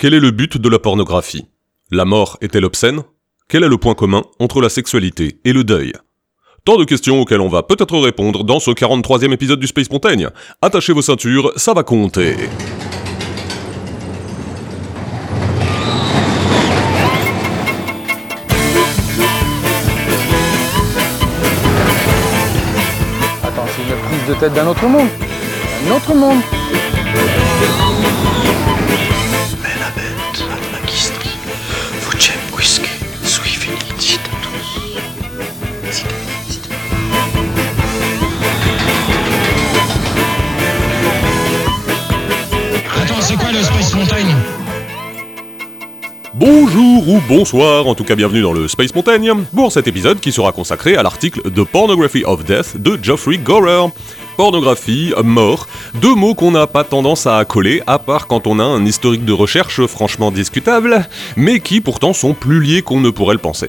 Quel 0.00 0.14
est 0.14 0.20
le 0.20 0.30
but 0.30 0.58
de 0.58 0.68
la 0.68 0.78
pornographie? 0.78 1.48
La 1.90 2.04
mort 2.04 2.38
est-elle 2.40 2.64
obscène? 2.64 3.02
Quel 3.48 3.64
est 3.64 3.68
le 3.68 3.78
point 3.78 3.94
commun 3.94 4.22
entre 4.38 4.60
la 4.60 4.68
sexualité 4.68 5.40
et 5.44 5.52
le 5.52 5.64
deuil? 5.64 5.92
Tant 6.64 6.76
de 6.76 6.84
questions 6.84 7.20
auxquelles 7.20 7.40
on 7.40 7.48
va 7.48 7.64
peut-être 7.64 7.98
répondre 7.98 8.44
dans 8.44 8.60
ce 8.60 8.70
43e 8.70 9.32
épisode 9.32 9.58
du 9.58 9.66
Space 9.66 9.90
Montaigne. 9.90 10.28
Attachez 10.62 10.92
vos 10.92 11.02
ceintures, 11.02 11.52
ça 11.56 11.74
va 11.74 11.82
compter. 11.82 12.36
Attends, 23.42 23.66
c'est 23.66 23.82
une 23.82 23.98
prise 24.06 24.28
de 24.28 24.34
tête 24.38 24.52
d'un 24.52 24.68
autre 24.68 24.86
monde. 24.86 25.08
Un 25.88 25.96
autre 25.96 26.14
monde. 26.14 26.40
Bonjour 46.38 47.08
ou 47.08 47.20
bonsoir, 47.28 47.88
en 47.88 47.96
tout 47.96 48.04
cas 48.04 48.14
bienvenue 48.14 48.42
dans 48.42 48.52
le 48.52 48.68
Space 48.68 48.94
Montaigne, 48.94 49.32
pour 49.52 49.72
cet 49.72 49.88
épisode 49.88 50.20
qui 50.20 50.30
sera 50.30 50.52
consacré 50.52 50.94
à 50.94 51.02
l'article 51.02 51.40
The 51.50 51.64
Pornography 51.64 52.22
of 52.24 52.44
Death 52.44 52.76
de 52.76 52.96
Geoffrey 53.02 53.38
Gorer. 53.38 53.88
Pornographie, 54.38 55.12
mort, 55.24 55.66
deux 55.94 56.14
mots 56.14 56.36
qu'on 56.36 56.52
n'a 56.52 56.68
pas 56.68 56.84
tendance 56.84 57.26
à 57.26 57.44
coller, 57.44 57.82
à 57.88 57.98
part 57.98 58.28
quand 58.28 58.46
on 58.46 58.60
a 58.60 58.62
un 58.62 58.86
historique 58.86 59.24
de 59.24 59.32
recherche 59.32 59.84
franchement 59.86 60.30
discutable, 60.30 61.08
mais 61.34 61.58
qui 61.58 61.80
pourtant 61.80 62.12
sont 62.12 62.34
plus 62.34 62.62
liés 62.62 62.82
qu'on 62.82 63.00
ne 63.00 63.10
pourrait 63.10 63.34
le 63.34 63.40
penser. 63.40 63.68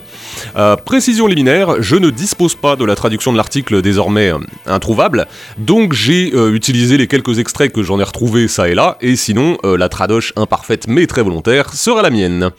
Euh, 0.57 0.75
précision 0.75 1.25
liminaire, 1.25 1.81
je 1.81 1.95
ne 1.95 2.11
dispose 2.11 2.53
pas 2.53 2.75
de 2.75 2.85
la 2.85 2.95
traduction 2.95 3.31
de 3.31 3.37
l'article 3.37 3.81
désormais 3.81 4.31
euh, 4.31 4.37
introuvable, 4.67 5.25
donc 5.57 5.93
j'ai 5.93 6.35
euh, 6.35 6.53
utilisé 6.53 6.99
les 6.99 7.07
quelques 7.07 7.39
extraits 7.39 7.73
que 7.73 7.81
j'en 7.81 7.99
ai 7.99 8.03
retrouvés 8.03 8.47
ça 8.47 8.69
et 8.69 8.75
là, 8.75 8.99
et 9.01 9.15
sinon 9.15 9.57
la 9.63 9.89
tradoche 9.89 10.33
imparfaite 10.35 10.87
mais 10.87 11.07
très 11.07 11.23
volontaire 11.23 11.73
sera 11.73 12.03
la 12.03 12.11
mienne. 12.11 12.51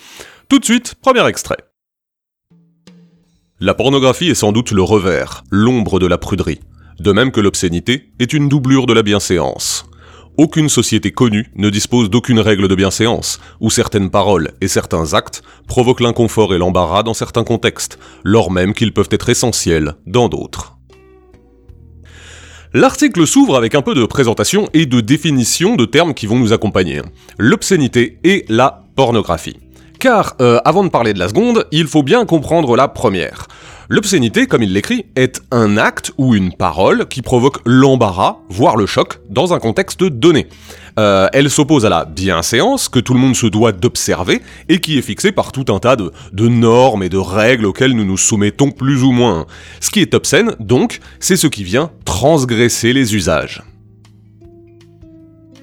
Tout 0.49 0.59
de 0.59 0.65
suite, 0.65 0.97
premier 1.01 1.25
extrait. 1.29 1.59
La 3.61 3.75
pornographie 3.75 4.31
est 4.31 4.35
sans 4.35 4.51
doute 4.51 4.73
le 4.73 4.83
revers, 4.83 5.45
l'ombre 5.53 6.01
de 6.01 6.07
la 6.07 6.19
pruderie, 6.19 6.59
de 7.01 7.13
même 7.13 7.33
que 7.33 7.41
l'obscénité 7.41 8.11
est 8.19 8.35
une 8.35 8.49
doublure 8.49 8.85
de 8.85 8.93
la 8.93 9.03
bienséance. 9.03 9.87
Aucune 10.37 10.69
société 10.69 11.13
connue 11.13 11.51
ne 11.57 11.71
dispose 11.71 12.11
d'aucune 12.11 12.41
règle 12.41 12.69
de 12.69 12.75
bienséance, 12.75 13.41
où 13.59 13.71
certaines 13.71 14.11
paroles 14.11 14.51
et 14.61 14.69
certains 14.69 15.15
actes 15.15 15.43
provoquent 15.67 16.01
l'inconfort 16.01 16.55
et 16.55 16.59
l'embarras 16.59 17.03
dans 17.03 17.15
certains 17.15 17.45
contextes, 17.45 17.99
lors 18.23 18.51
même 18.51 18.75
qu'ils 18.75 18.93
peuvent 18.93 19.09
être 19.11 19.31
essentiels 19.31 19.95
dans 20.07 20.29
d'autres. 20.29 20.77
L'article 22.75 23.27
s'ouvre 23.27 23.57
avec 23.57 23.75
un 23.75 23.83
peu 23.83 23.95
de 23.95 24.05
présentation 24.05 24.69
et 24.75 24.85
de 24.87 25.01
définition 25.01 25.77
de 25.77 25.87
termes 25.87 26.15
qui 26.15 26.27
vont 26.27 26.39
nous 26.39 26.53
accompagner. 26.53 27.01
L'obscénité 27.39 28.19
et 28.25 28.45
la 28.49 28.85
pornographie. 28.95 29.57
Car, 29.99 30.35
euh, 30.41 30.59
avant 30.65 30.85
de 30.85 30.89
parler 30.89 31.13
de 31.13 31.19
la 31.19 31.29
seconde, 31.29 31.67
il 31.73 31.87
faut 31.87 32.03
bien 32.03 32.25
comprendre 32.27 32.77
la 32.77 32.89
première. 32.89 33.49
L'obscénité, 33.93 34.47
comme 34.47 34.63
il 34.63 34.73
l'écrit, 34.73 35.07
est 35.17 35.43
un 35.51 35.77
acte 35.77 36.13
ou 36.17 36.37
une 36.37 36.53
parole 36.53 37.09
qui 37.09 37.23
provoque 37.23 37.59
l'embarras, 37.67 38.37
voire 38.49 38.77
le 38.77 38.87
choc, 38.87 39.19
dans 39.29 39.53
un 39.53 39.59
contexte 39.59 40.05
donné. 40.05 40.47
Euh, 41.01 41.27
elle 41.33 41.51
s'oppose 41.51 41.85
à 41.85 41.89
la 41.89 42.05
bienséance, 42.05 42.89
que 42.89 43.01
tout 43.01 43.15
le 43.15 43.19
monde 43.19 43.35
se 43.35 43.49
doit 43.49 43.73
d'observer, 43.73 44.43
et 44.69 44.81
qui 44.81 44.97
est 44.97 45.03
fixée 45.03 45.33
par 45.33 45.51
tout 45.51 45.65
un 45.75 45.81
tas 45.81 45.97
de, 45.97 46.13
de 46.33 46.47
normes 46.47 47.03
et 47.03 47.09
de 47.09 47.17
règles 47.17 47.67
auxquelles 47.67 47.97
nous 47.97 48.05
nous 48.05 48.17
soumettons 48.17 48.71
plus 48.71 49.03
ou 49.03 49.11
moins. 49.11 49.47
Ce 49.81 49.91
qui 49.91 49.99
est 49.99 50.15
obscène, 50.15 50.55
donc, 50.61 51.01
c'est 51.19 51.35
ce 51.37 51.49
qui 51.49 51.65
vient 51.65 51.91
transgresser 52.05 52.93
les 52.93 53.17
usages. 53.17 53.61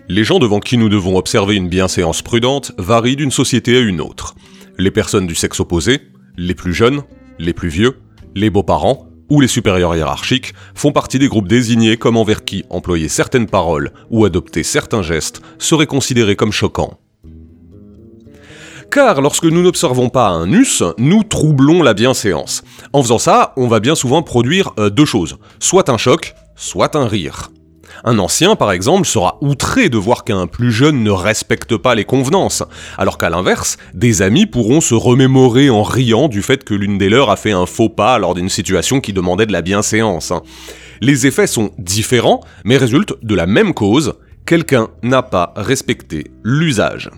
Les 0.10 0.26
gens 0.26 0.40
devant 0.40 0.60
qui 0.60 0.78
nous 0.78 0.90
devons 0.90 1.16
observer 1.16 1.56
une 1.56 1.70
bienséance 1.70 2.22
prudente 2.22 2.74
varient 2.78 3.16
d'une 3.16 3.32
société 3.32 3.78
à 3.78 3.80
une 3.80 4.02
autre. 4.02 4.36
Les 4.78 4.92
personnes 4.92 5.28
du 5.28 5.36
sexe 5.36 5.62
opposé, 5.62 6.02
les 6.36 6.56
plus 6.56 6.74
jeunes, 6.74 7.04
les 7.40 7.54
plus 7.54 7.70
vieux, 7.70 7.96
les 8.36 8.50
beaux-parents 8.50 9.08
ou 9.30 9.42
les 9.42 9.48
supérieurs 9.48 9.96
hiérarchiques 9.96 10.54
font 10.74 10.92
partie 10.92 11.20
des 11.20 11.28
groupes 11.28 11.48
désignés 11.48 11.98
comme 11.98 12.18
envers 12.18 12.46
qui 12.46 12.64
employer 12.70 13.10
certaines 13.10 13.48
paroles 13.48 13.92
ou 14.10 14.26
adopter 14.26 14.64
certains 14.64 15.02
gestes 15.02 15.42
serait 15.60 15.86
considéré 15.86 16.36
comme 16.36 16.52
choquant. 16.52 17.00
Car 18.90 19.22
lorsque 19.22 19.46
nous 19.46 19.62
n'observons 19.62 20.10
pas 20.10 20.30
un 20.30 20.52
us, 20.52 20.82
nous 20.98 21.24
troublons 21.24 21.84
la 21.84 21.94
bienséance. 21.94 22.64
En 22.94 23.02
faisant 23.02 23.20
ça, 23.20 23.54
on 23.58 23.68
va 23.68 23.80
bien 23.82 23.96
souvent 23.96 24.24
produire 24.24 24.72
euh, 24.80 24.90
deux 24.90 25.06
choses, 25.06 25.38
soit 25.60 25.90
un 25.90 25.98
choc, 25.98 26.34
soit 26.56 26.96
un 26.96 27.08
rire. 27.08 27.52
Un 28.04 28.20
ancien, 28.20 28.56
par 28.56 28.72
exemple, 28.72 29.06
sera 29.06 29.38
outré 29.42 29.90
de 29.90 29.98
voir 29.98 30.24
qu'un 30.24 30.48
plus 30.48 30.72
jeune 30.72 31.04
ne 31.04 31.12
respecte 31.12 31.78
pas 31.78 31.96
les 31.96 32.06
convenances, 32.06 32.64
alors 32.98 33.18
qu'à 33.18 33.30
l'inverse, 33.30 33.78
des 33.94 34.22
amis 34.22 34.46
pourront 34.46 34.82
se 34.82 34.94
remémorer 34.94 35.70
en 35.70 35.84
riant 35.84 36.28
du 36.28 36.42
fait 36.42 36.64
que 36.64 36.74
l'une 36.74 36.98
des 36.98 37.10
leurs 37.10 37.30
a 37.30 37.36
fait 37.36 37.52
un 37.52 37.66
faux 37.66 37.90
pas 37.90 38.18
lors 38.18 38.34
d'une 38.34 38.50
situation 38.50 39.02
qui 39.02 39.14
demandait 39.14 39.46
de 39.46 39.54
la 39.54 39.62
bienséance. 39.62 40.34
Les 41.02 41.28
effets 41.28 41.48
sont 41.48 41.72
différents, 41.78 42.42
mais 42.64 42.78
résultent 42.78 43.16
de 43.24 43.36
la 43.36 43.46
même 43.46 43.74
cause, 43.74 44.14
quelqu'un 44.46 44.88
n'a 45.04 45.22
pas 45.22 45.54
respecté 45.56 46.32
l'usage. 46.44 47.10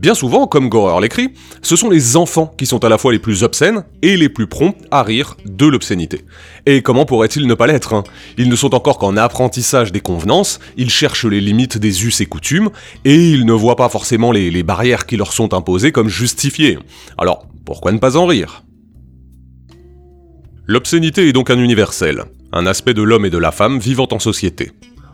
Bien 0.00 0.14
souvent, 0.14 0.46
comme 0.46 0.70
Gorer 0.70 0.98
l'écrit, 1.02 1.34
ce 1.60 1.76
sont 1.76 1.90
les 1.90 2.16
enfants 2.16 2.54
qui 2.56 2.64
sont 2.64 2.82
à 2.86 2.88
la 2.88 2.96
fois 2.96 3.12
les 3.12 3.18
plus 3.18 3.42
obscènes 3.42 3.84
et 4.00 4.16
les 4.16 4.30
plus 4.30 4.46
prompts 4.46 4.74
à 4.90 5.02
rire 5.02 5.36
de 5.44 5.66
l'obscénité. 5.66 6.24
Et 6.64 6.80
comment 6.80 7.04
pourraient-ils 7.04 7.46
ne 7.46 7.52
pas 7.52 7.66
l'être 7.66 7.92
hein? 7.92 8.02
Ils 8.38 8.48
ne 8.48 8.56
sont 8.56 8.74
encore 8.74 8.96
qu'en 8.96 9.18
apprentissage 9.18 9.92
des 9.92 10.00
convenances, 10.00 10.58
ils 10.78 10.88
cherchent 10.88 11.26
les 11.26 11.42
limites 11.42 11.76
des 11.76 12.06
us 12.06 12.22
et 12.22 12.26
coutumes, 12.26 12.70
et 13.04 13.30
ils 13.30 13.44
ne 13.44 13.52
voient 13.52 13.76
pas 13.76 13.90
forcément 13.90 14.32
les, 14.32 14.50
les 14.50 14.62
barrières 14.62 15.04
qui 15.04 15.18
leur 15.18 15.34
sont 15.34 15.52
imposées 15.52 15.92
comme 15.92 16.08
justifiées. 16.08 16.78
Alors, 17.18 17.46
pourquoi 17.66 17.92
ne 17.92 17.98
pas 17.98 18.16
en 18.16 18.24
rire? 18.24 18.64
L'obscénité 20.66 21.28
est 21.28 21.34
donc 21.34 21.50
un 21.50 21.58
universel, 21.58 22.24
un 22.54 22.64
aspect 22.64 22.94
de 22.94 23.02
l'homme 23.02 23.26
et 23.26 23.30
de 23.30 23.36
la 23.36 23.52
femme 23.52 23.78
vivant 23.78 24.08
en 24.12 24.18
société. 24.18 24.72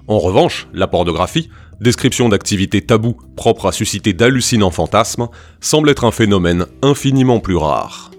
En 0.09 0.19
revanche, 0.19 0.69
la 0.72 0.87
pornographie, 0.87 1.50
description 1.81 2.28
d'activités 2.28 2.83
tabous 2.83 3.17
propres 3.37 3.67
à 3.67 3.72
susciter 3.72 4.12
d'hallucinants 4.12 4.71
fantasmes, 4.71 5.28
semble 5.61 5.91
être 5.91 6.05
un 6.05 6.12
phénomène 6.12 6.67
infiniment 6.83 7.41
plus 7.41 7.56
rare. 7.56 8.11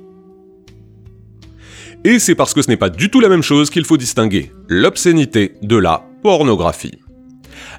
Et 2.04 2.20
c'est 2.20 2.36
parce 2.36 2.54
que 2.54 2.62
ce 2.62 2.70
n'est 2.70 2.78
pas 2.78 2.90
du 2.90 3.10
tout 3.10 3.20
la 3.20 3.30
même 3.30 3.42
chose 3.42 3.70
qu'il 3.70 3.86
faut 3.86 3.98
distinguer 3.98 4.52
l'obscénité 4.68 5.54
de 5.62 5.78
la 5.78 6.04
pornographie. 6.24 7.00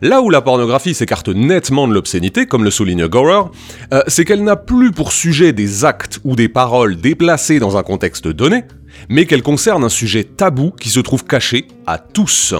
Là 0.02 0.22
où 0.22 0.30
la 0.30 0.40
pornographie 0.40 0.94
s'écarte 0.94 1.28
nettement 1.28 1.86
de 1.88 1.94
l'obscénité, 1.94 2.46
comme 2.46 2.64
le 2.64 2.70
souligne 2.70 3.06
Gorer, 3.06 3.48
euh, 3.92 4.02
c'est 4.06 4.24
qu'elle 4.24 4.44
n'a 4.44 4.56
plus 4.56 4.92
pour 4.92 5.12
sujet 5.12 5.52
des 5.52 5.84
actes 5.84 6.20
ou 6.24 6.36
des 6.36 6.48
paroles 6.48 6.96
déplacés 6.96 7.58
dans 7.58 7.76
un 7.76 7.82
contexte 7.82 8.28
donné, 8.28 8.64
mais 9.08 9.26
qu'elle 9.26 9.42
concerne 9.42 9.84
un 9.84 9.88
sujet 9.88 10.24
tabou 10.24 10.70
qui 10.70 10.88
se 10.88 11.00
trouve 11.00 11.24
caché 11.24 11.66
à 11.86 11.98
tous. 11.98 12.54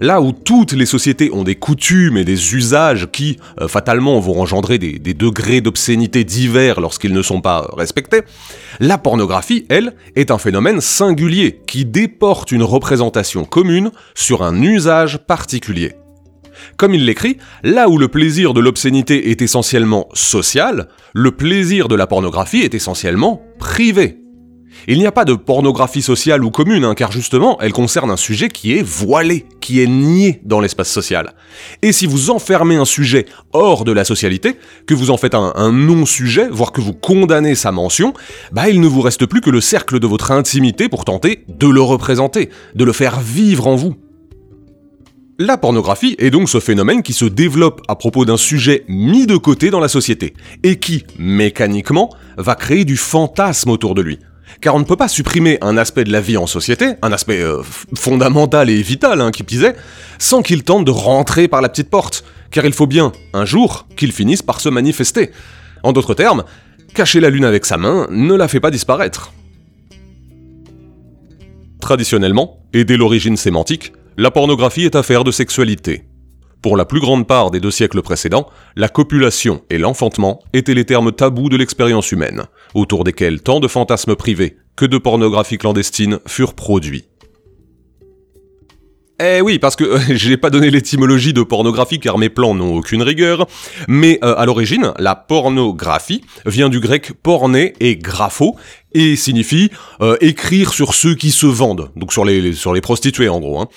Là 0.00 0.20
où 0.20 0.32
toutes 0.32 0.72
les 0.72 0.86
sociétés 0.86 1.30
ont 1.32 1.44
des 1.44 1.54
coutumes 1.54 2.16
et 2.16 2.24
des 2.24 2.54
usages 2.54 3.08
qui, 3.10 3.38
euh, 3.60 3.68
fatalement, 3.68 4.20
vont 4.20 4.40
engendrer 4.40 4.78
des, 4.78 4.98
des 4.98 5.14
degrés 5.14 5.60
d'obscénité 5.60 6.24
divers 6.24 6.80
lorsqu'ils 6.80 7.12
ne 7.12 7.22
sont 7.22 7.40
pas 7.40 7.68
respectés, 7.76 8.22
la 8.80 8.98
pornographie, 8.98 9.66
elle, 9.68 9.94
est 10.16 10.30
un 10.30 10.38
phénomène 10.38 10.80
singulier 10.80 11.60
qui 11.66 11.84
déporte 11.84 12.52
une 12.52 12.62
représentation 12.62 13.44
commune 13.44 13.90
sur 14.14 14.42
un 14.42 14.60
usage 14.62 15.18
particulier. 15.18 15.94
Comme 16.76 16.94
il 16.94 17.04
l'écrit, 17.04 17.38
là 17.62 17.88
où 17.88 17.98
le 17.98 18.08
plaisir 18.08 18.54
de 18.54 18.60
l'obscénité 18.60 19.30
est 19.30 19.42
essentiellement 19.42 20.08
social, 20.12 20.88
le 21.14 21.30
plaisir 21.32 21.88
de 21.88 21.94
la 21.94 22.06
pornographie 22.06 22.60
est 22.60 22.74
essentiellement 22.74 23.42
privé. 23.58 24.18
Il 24.86 24.98
n'y 24.98 25.06
a 25.06 25.12
pas 25.12 25.24
de 25.24 25.34
pornographie 25.34 26.02
sociale 26.02 26.44
ou 26.44 26.50
commune, 26.50 26.84
hein, 26.84 26.94
car 26.94 27.12
justement, 27.12 27.58
elle 27.60 27.72
concerne 27.72 28.10
un 28.10 28.16
sujet 28.16 28.48
qui 28.48 28.72
est 28.72 28.82
voilé, 28.82 29.46
qui 29.60 29.82
est 29.82 29.86
nié 29.86 30.40
dans 30.44 30.60
l'espace 30.60 30.90
social. 30.90 31.34
Et 31.82 31.92
si 31.92 32.06
vous 32.06 32.30
enfermez 32.30 32.76
un 32.76 32.84
sujet 32.84 33.26
hors 33.52 33.84
de 33.84 33.92
la 33.92 34.04
socialité, 34.04 34.56
que 34.86 34.94
vous 34.94 35.10
en 35.10 35.16
faites 35.16 35.34
un, 35.34 35.52
un 35.56 35.72
non-sujet, 35.72 36.48
voire 36.50 36.72
que 36.72 36.80
vous 36.80 36.94
condamnez 36.94 37.54
sa 37.54 37.72
mention, 37.72 38.14
bah 38.52 38.68
il 38.68 38.80
ne 38.80 38.86
vous 38.86 39.02
reste 39.02 39.26
plus 39.26 39.40
que 39.40 39.50
le 39.50 39.60
cercle 39.60 39.98
de 39.98 40.06
votre 40.06 40.30
intimité 40.30 40.88
pour 40.88 41.04
tenter 41.04 41.44
de 41.48 41.68
le 41.68 41.80
représenter, 41.80 42.50
de 42.74 42.84
le 42.84 42.92
faire 42.92 43.20
vivre 43.20 43.66
en 43.66 43.76
vous. 43.76 43.96
La 45.40 45.56
pornographie 45.56 46.16
est 46.18 46.30
donc 46.30 46.48
ce 46.48 46.58
phénomène 46.58 47.04
qui 47.04 47.12
se 47.12 47.24
développe 47.24 47.80
à 47.86 47.94
propos 47.94 48.24
d'un 48.24 48.36
sujet 48.36 48.84
mis 48.88 49.24
de 49.24 49.36
côté 49.36 49.70
dans 49.70 49.78
la 49.78 49.86
société, 49.86 50.34
et 50.64 50.80
qui, 50.80 51.04
mécaniquement, 51.16 52.10
va 52.36 52.56
créer 52.56 52.84
du 52.84 52.96
fantasme 52.96 53.70
autour 53.70 53.94
de 53.94 54.02
lui. 54.02 54.18
Car 54.60 54.74
on 54.74 54.78
ne 54.78 54.84
peut 54.84 54.96
pas 54.96 55.08
supprimer 55.08 55.58
un 55.60 55.76
aspect 55.76 56.04
de 56.04 56.12
la 56.12 56.20
vie 56.20 56.36
en 56.36 56.46
société, 56.46 56.94
un 57.02 57.12
aspect 57.12 57.40
euh, 57.40 57.62
fondamental 57.94 58.70
et 58.70 58.82
vital, 58.82 59.20
hein, 59.20 59.30
qui 59.30 59.42
pisait, 59.42 59.76
sans 60.18 60.42
qu'il 60.42 60.64
tente 60.64 60.84
de 60.84 60.90
rentrer 60.90 61.48
par 61.48 61.60
la 61.60 61.68
petite 61.68 61.90
porte. 61.90 62.24
car 62.50 62.64
il 62.64 62.72
faut 62.72 62.86
bien, 62.86 63.12
un 63.34 63.44
jour, 63.44 63.86
qu'ils 63.96 64.12
finissent 64.12 64.42
par 64.42 64.60
se 64.60 64.68
manifester. 64.68 65.30
En 65.82 65.92
d'autres 65.92 66.14
termes, 66.14 66.44
cacher 66.94 67.20
la 67.20 67.30
lune 67.30 67.44
avec 67.44 67.66
sa 67.66 67.76
main 67.76 68.06
ne 68.10 68.34
la 68.34 68.48
fait 68.48 68.60
pas 68.60 68.70
disparaître. 68.70 69.32
Traditionnellement, 71.80 72.60
et 72.72 72.84
dès 72.84 72.96
l'origine 72.96 73.36
sémantique, 73.36 73.92
la 74.16 74.30
pornographie 74.30 74.84
est 74.84 74.96
affaire 74.96 75.24
de 75.24 75.30
sexualité. 75.30 76.04
Pour 76.60 76.76
la 76.76 76.84
plus 76.84 77.00
grande 77.00 77.26
part 77.26 77.52
des 77.52 77.60
deux 77.60 77.70
siècles 77.70 78.02
précédents, 78.02 78.48
la 78.74 78.88
copulation 78.88 79.62
et 79.70 79.78
l'enfantement 79.78 80.40
étaient 80.52 80.74
les 80.74 80.84
termes 80.84 81.12
tabous 81.12 81.48
de 81.48 81.56
l'expérience 81.56 82.10
humaine, 82.10 82.46
autour 82.74 83.04
desquels 83.04 83.40
tant 83.42 83.60
de 83.60 83.68
fantasmes 83.68 84.16
privés 84.16 84.56
que 84.74 84.84
de 84.84 84.98
pornographie 84.98 85.58
clandestine 85.58 86.18
furent 86.26 86.54
produits. 86.54 87.04
Eh 89.20 89.40
oui, 89.40 89.58
parce 89.58 89.74
que 89.74 89.82
euh, 89.82 89.98
j'ai 90.10 90.36
pas 90.36 90.50
donné 90.50 90.70
l'étymologie 90.70 91.32
de 91.32 91.42
pornographie 91.42 91.98
car 91.98 92.18
mes 92.18 92.28
plans 92.28 92.54
n'ont 92.54 92.76
aucune 92.76 93.02
rigueur, 93.02 93.48
mais 93.88 94.20
euh, 94.22 94.36
à 94.36 94.46
l'origine, 94.46 94.92
la 94.98 95.16
pornographie 95.16 96.22
vient 96.46 96.68
du 96.68 96.78
grec 96.78 97.12
porné 97.20 97.72
et 97.80 97.96
grapho 97.96 98.54
et 98.92 99.16
signifie 99.16 99.70
euh, 100.00 100.16
écrire 100.20 100.72
sur 100.72 100.94
ceux 100.94 101.14
qui 101.14 101.30
se 101.30 101.46
vendent, 101.46 101.90
donc 101.96 102.12
sur 102.12 102.24
les, 102.24 102.52
sur 102.52 102.72
les 102.72 102.80
prostituées 102.80 103.28
en 103.28 103.40
gros. 103.40 103.60
Hein. 103.60 103.68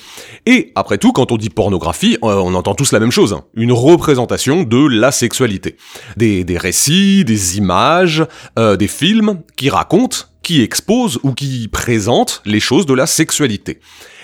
Et 0.45 0.71
après 0.75 0.97
tout, 0.97 1.11
quand 1.11 1.31
on 1.31 1.37
dit 1.37 1.49
pornographie, 1.49 2.17
on 2.21 2.53
entend 2.55 2.75
tous 2.75 2.91
la 2.91 2.99
même 2.99 3.11
chose, 3.11 3.33
hein. 3.33 3.43
une 3.55 3.71
représentation 3.71 4.63
de 4.63 4.87
la 4.87 5.11
sexualité. 5.11 5.75
Des, 6.17 6.43
des 6.43 6.57
récits, 6.57 7.25
des 7.25 7.57
images, 7.57 8.25
des 8.57 8.87
films 8.87 9.41
qui 9.55 9.69
racontent, 9.69 10.17
qui 10.43 10.61
exposent 10.61 11.19
ou 11.23 11.33
qui 11.33 11.67
présentent 11.67 12.41
les 12.45 12.59
choses 12.59 12.85
de 12.85 12.93
la 12.93 13.05
sexualité. 13.05 13.79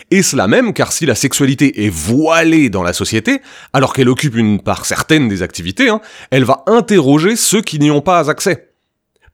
Et 0.09 0.23
cela 0.23 0.47
même 0.47 0.73
car 0.73 0.93
si 0.93 1.05
la 1.05 1.15
sexualité 1.15 1.85
est 1.85 1.89
voilée 1.89 2.69
dans 2.69 2.83
la 2.83 2.93
société, 2.93 3.41
alors 3.73 3.93
qu'elle 3.93 4.07
occupe 4.07 4.35
une 4.35 4.61
part 4.61 4.85
certaine 4.85 5.27
des 5.27 5.41
activités, 5.41 5.89
hein, 5.89 5.99
elle 6.31 6.45
va 6.45 6.63
interroger 6.65 7.35
ceux 7.35 7.61
qui 7.61 7.77
n'y 7.77 7.91
ont 7.91 8.01
pas 8.01 8.29
accès. 8.29 8.66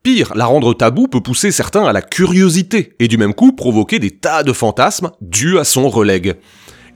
Pire, 0.03 0.33
la 0.35 0.45
rendre 0.47 0.73
tabou 0.73 1.07
peut 1.07 1.21
pousser 1.21 1.49
certains 1.49 1.85
à 1.85 1.93
la 1.93 2.01
curiosité, 2.01 2.93
et 2.99 3.07
du 3.07 3.17
même 3.17 3.33
coup 3.33 3.53
provoquer 3.53 3.99
des 3.99 4.11
tas 4.11 4.43
de 4.43 4.51
fantasmes 4.51 5.11
dus 5.21 5.57
à 5.57 5.63
son 5.63 5.87
relègue. 5.87 6.35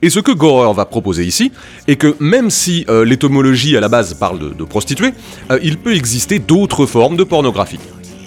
Et 0.02 0.10
ce 0.10 0.20
que 0.20 0.30
Gorer 0.30 0.74
va 0.74 0.84
proposer 0.84 1.24
ici 1.24 1.50
est 1.86 1.96
que 1.96 2.14
même 2.20 2.50
si 2.50 2.84
euh, 2.90 3.06
l'étymologie 3.06 3.78
à 3.78 3.80
la 3.80 3.88
base 3.88 4.12
parle 4.12 4.54
de, 4.54 4.64
prostituées, 4.64 5.14
euh, 5.50 5.58
il 5.62 5.78
peut 5.78 5.94
exister 5.94 6.38
d'autres 6.38 6.84
formes 6.84 7.16
de 7.16 7.24
pornographie. 7.24 7.80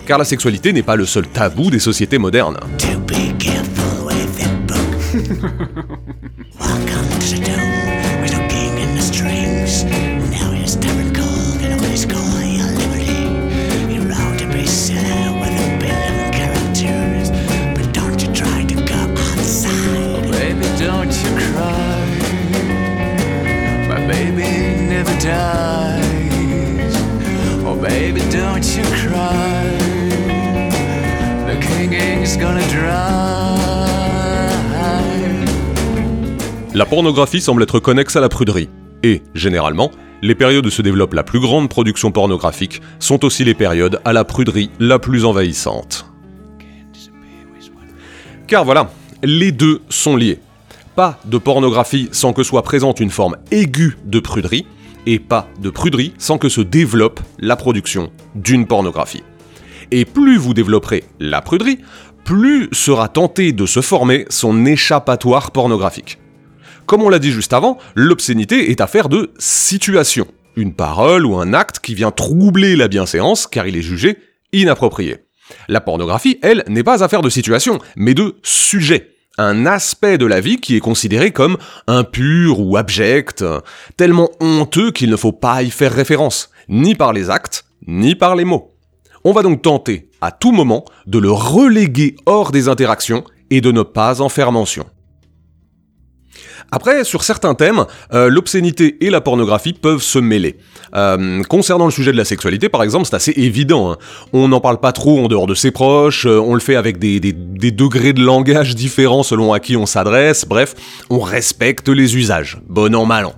Car 0.07 0.17
la 0.17 0.25
sexualité 0.25 0.73
n'est 0.73 0.81
pas 0.81 0.95
le 0.95 1.05
seul 1.05 1.27
tabou 1.27 1.69
des 1.69 1.77
sociétés 1.77 2.17
modernes. 2.17 2.57
La 36.73 36.85
pornographie 36.85 37.41
semble 37.41 37.63
être 37.63 37.79
connexe 37.79 38.15
à 38.15 38.21
la 38.21 38.29
pruderie, 38.29 38.69
et, 39.03 39.21
généralement, 39.35 39.91
les 40.21 40.35
périodes 40.35 40.65
où 40.65 40.69
se 40.69 40.81
développe 40.81 41.13
la 41.13 41.23
plus 41.23 41.39
grande 41.39 41.69
production 41.69 42.11
pornographique 42.11 42.81
sont 42.99 43.25
aussi 43.25 43.43
les 43.43 43.53
périodes 43.53 43.99
à 44.05 44.13
la 44.13 44.23
pruderie 44.23 44.71
la 44.79 44.99
plus 44.99 45.25
envahissante. 45.25 46.05
Car 48.47 48.63
voilà, 48.63 48.91
les 49.23 49.51
deux 49.51 49.81
sont 49.89 50.15
liés. 50.15 50.39
Pas 50.95 51.19
de 51.25 51.37
pornographie 51.37 52.09
sans 52.11 52.33
que 52.33 52.43
soit 52.43 52.63
présente 52.63 52.99
une 52.99 53.09
forme 53.09 53.37
aiguë 53.51 53.97
de 54.05 54.19
pruderie, 54.19 54.65
et 55.05 55.19
pas 55.19 55.47
de 55.59 55.69
pruderie 55.69 56.13
sans 56.17 56.37
que 56.37 56.49
se 56.49 56.61
développe 56.61 57.19
la 57.39 57.55
production 57.55 58.11
d'une 58.35 58.67
pornographie. 58.67 59.23
Et 59.91 60.05
plus 60.05 60.37
vous 60.37 60.53
développerez 60.53 61.03
la 61.19 61.41
pruderie, 61.41 61.79
plus 62.31 62.69
sera 62.71 63.09
tenté 63.09 63.51
de 63.51 63.65
se 63.65 63.81
former 63.81 64.25
son 64.29 64.65
échappatoire 64.65 65.51
pornographique. 65.51 66.17
Comme 66.85 67.03
on 67.03 67.09
l'a 67.09 67.19
dit 67.19 67.33
juste 67.33 67.51
avant, 67.51 67.77
l'obscénité 67.93 68.71
est 68.71 68.79
affaire 68.79 69.09
de 69.09 69.33
situation. 69.37 70.25
Une 70.55 70.73
parole 70.73 71.25
ou 71.25 71.35
un 71.35 71.53
acte 71.53 71.79
qui 71.79 71.93
vient 71.93 72.09
troubler 72.09 72.77
la 72.77 72.87
bienséance 72.87 73.47
car 73.47 73.67
il 73.67 73.75
est 73.75 73.81
jugé 73.81 74.17
inapproprié. 74.53 75.17
La 75.67 75.81
pornographie, 75.81 76.39
elle, 76.41 76.63
n'est 76.69 76.85
pas 76.85 77.03
affaire 77.03 77.21
de 77.21 77.27
situation, 77.27 77.79
mais 77.97 78.13
de 78.13 78.37
sujet. 78.43 79.09
Un 79.37 79.65
aspect 79.65 80.17
de 80.17 80.25
la 80.25 80.39
vie 80.39 80.61
qui 80.61 80.77
est 80.77 80.79
considéré 80.79 81.31
comme 81.31 81.57
impur 81.87 82.61
ou 82.61 82.77
abject, 82.77 83.43
tellement 83.97 84.29
honteux 84.39 84.91
qu'il 84.91 85.09
ne 85.09 85.17
faut 85.17 85.33
pas 85.33 85.63
y 85.63 85.69
faire 85.69 85.91
référence, 85.91 86.49
ni 86.69 86.95
par 86.95 87.11
les 87.11 87.29
actes, 87.29 87.65
ni 87.87 88.15
par 88.15 88.37
les 88.37 88.45
mots. 88.45 88.71
On 89.25 89.33
va 89.33 89.43
donc 89.43 89.61
tenter, 89.61 90.07
à 90.21 90.31
tout 90.31 90.51
moment, 90.51 90.85
de 91.07 91.19
le 91.19 91.31
reléguer 91.31 92.15
hors 92.25 92.51
des 92.51 92.67
interactions 92.67 93.23
et 93.49 93.61
de 93.61 93.71
ne 93.71 93.81
pas 93.81 94.21
en 94.21 94.29
faire 94.29 94.51
mention. 94.51 94.85
Après, 96.73 97.03
sur 97.03 97.23
certains 97.23 97.53
thèmes, 97.53 97.85
euh, 98.13 98.29
l'obscénité 98.29 99.05
et 99.05 99.09
la 99.09 99.19
pornographie 99.19 99.73
peuvent 99.73 100.01
se 100.01 100.19
mêler. 100.19 100.57
Euh, 100.95 101.43
concernant 101.43 101.85
le 101.85 101.91
sujet 101.91 102.13
de 102.13 102.17
la 102.17 102.23
sexualité, 102.23 102.69
par 102.69 102.81
exemple, 102.83 103.05
c'est 103.05 103.15
assez 103.15 103.33
évident. 103.35 103.91
Hein. 103.91 103.97
On 104.31 104.47
n'en 104.47 104.61
parle 104.61 104.79
pas 104.79 104.93
trop 104.93 105.19
en 105.19 105.27
dehors 105.27 105.47
de 105.47 105.55
ses 105.55 105.71
proches, 105.71 106.25
euh, 106.25 106.39
on 106.39 106.53
le 106.53 106.61
fait 106.61 106.75
avec 106.75 106.97
des, 106.97 107.19
degrés 107.19 108.13
de 108.13 108.23
langage 108.23 108.75
différents 108.75 109.23
selon 109.23 109.51
à 109.51 109.59
qui 109.59 109.75
on 109.75 109.85
s'adresse, 109.85 110.45
bref, 110.45 110.75
on 111.09 111.19
respecte 111.19 111.89
les 111.89 112.15
usages, 112.15 112.57
bon 112.69 112.95
an, 112.95 113.05
mal 113.05 113.25
an. 113.25 113.33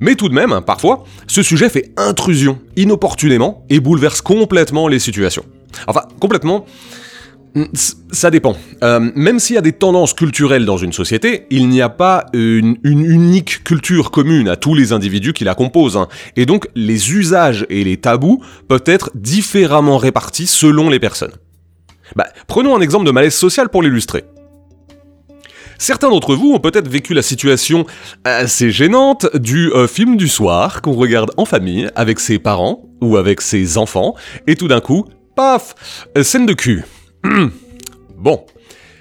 Mais 0.00 0.16
tout 0.16 0.28
de 0.28 0.34
même, 0.34 0.60
parfois, 0.66 1.04
ce 1.28 1.42
sujet 1.42 1.68
fait 1.68 1.92
intrusion, 1.96 2.58
inopportunément, 2.76 3.64
et 3.70 3.78
bouleverse 3.78 4.20
complètement 4.20 4.88
les 4.88 4.98
situations. 4.98 5.44
Enfin, 5.86 6.02
complètement, 6.20 6.66
ça 8.10 8.30
dépend. 8.30 8.56
Euh, 8.82 9.12
même 9.14 9.38
s'il 9.38 9.54
y 9.54 9.58
a 9.58 9.62
des 9.62 9.72
tendances 9.72 10.12
culturelles 10.12 10.64
dans 10.64 10.76
une 10.76 10.92
société, 10.92 11.46
il 11.50 11.68
n'y 11.68 11.80
a 11.80 11.88
pas 11.88 12.26
une, 12.32 12.78
unique 12.82 13.62
culture 13.62 14.10
commune 14.10 14.48
à 14.48 14.56
tous 14.56 14.74
les 14.74 14.92
individus 14.92 15.32
qui 15.32 15.44
la 15.44 15.54
composent. 15.54 15.96
Hein. 15.96 16.08
Et 16.36 16.46
donc 16.46 16.68
les 16.74 17.12
usages 17.12 17.64
et 17.70 17.84
les 17.84 17.96
tabous 17.96 18.42
peuvent 18.68 18.84
être 18.86 19.10
différemment 19.14 19.98
répartis 19.98 20.48
selon 20.48 20.90
les 20.90 20.98
personnes. 20.98 21.32
Bah, 22.16 22.26
prenons 22.48 22.76
un 22.76 22.80
exemple 22.80 23.06
de 23.06 23.12
malaise 23.12 23.34
social 23.34 23.68
pour 23.68 23.82
l'illustrer. 23.82 24.24
Certains 25.78 26.08
d'entre 26.08 26.34
vous 26.34 26.52
ont 26.52 26.60
peut-être 26.60 26.88
vécu 26.88 27.14
la 27.14 27.22
situation 27.22 27.84
assez 28.24 28.70
gênante 28.70 29.26
du 29.36 29.72
euh, 29.72 29.86
film 29.86 30.16
du 30.16 30.28
soir 30.28 30.82
qu'on 30.82 30.92
regarde 30.92 31.30
en 31.36 31.44
famille 31.44 31.88
avec 31.96 32.20
ses 32.20 32.38
parents 32.38 32.88
ou 33.00 33.16
avec 33.16 33.40
ses 33.40 33.76
enfants, 33.76 34.14
et 34.46 34.54
tout 34.54 34.68
d'un 34.68 34.80
coup, 34.80 35.04
paf, 35.34 35.74
scène 36.22 36.46
de 36.46 36.52
cul. 36.52 36.84
bon, 38.16 38.44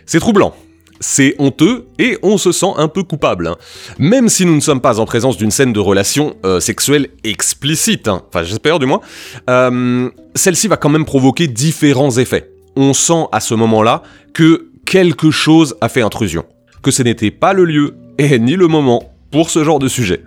c'est 0.06 0.20
troublant. 0.20 0.56
C'est 1.00 1.36
honteux 1.38 1.86
et 2.00 2.18
on 2.24 2.38
se 2.38 2.54
sent 2.54 2.72
un 2.78 2.88
peu 2.88 3.04
coupable. 3.04 3.48
Hein. 3.48 3.58
Même 4.00 4.30
si 4.30 4.46
nous 4.46 4.56
ne 4.56 4.62
sommes 4.62 4.80
pas 4.80 5.02
en 5.02 5.06
présence 5.06 5.36
d'une 5.36 5.52
scène 5.52 5.74
de 5.74 5.80
relation 5.80 6.38
euh, 6.46 6.62
sexuelle 6.62 7.10
explicite, 7.26 8.08
hein. 8.08 8.24
enfin 8.30 8.44
j'espère 8.44 8.80
du 8.80 8.86
moins, 8.86 9.02
euh, 9.50 10.10
celle-ci 10.34 10.70
va 10.70 10.78
quand 10.78 10.90
même 10.90 11.04
provoquer 11.04 11.48
différents 11.48 12.18
effets. 12.18 12.52
On 12.78 12.94
sent 12.94 13.26
à 13.34 13.42
ce 13.42 13.54
moment-là 13.54 14.02
que 14.34 14.70
quelque 14.86 15.30
chose 15.30 15.76
a 15.82 15.90
fait 15.90 16.02
intrusion, 16.02 16.46
que 16.82 16.92
ce 16.92 17.04
n'était 17.04 17.32
pas 17.32 17.52
le 17.52 17.66
lieu 17.66 17.96
et 18.18 18.40
ni 18.40 18.56
le 18.56 18.68
moment 18.68 19.14
pour 19.30 19.50
ce 19.50 19.64
genre 19.64 19.80
de 19.80 19.90
sujet. 19.90 20.24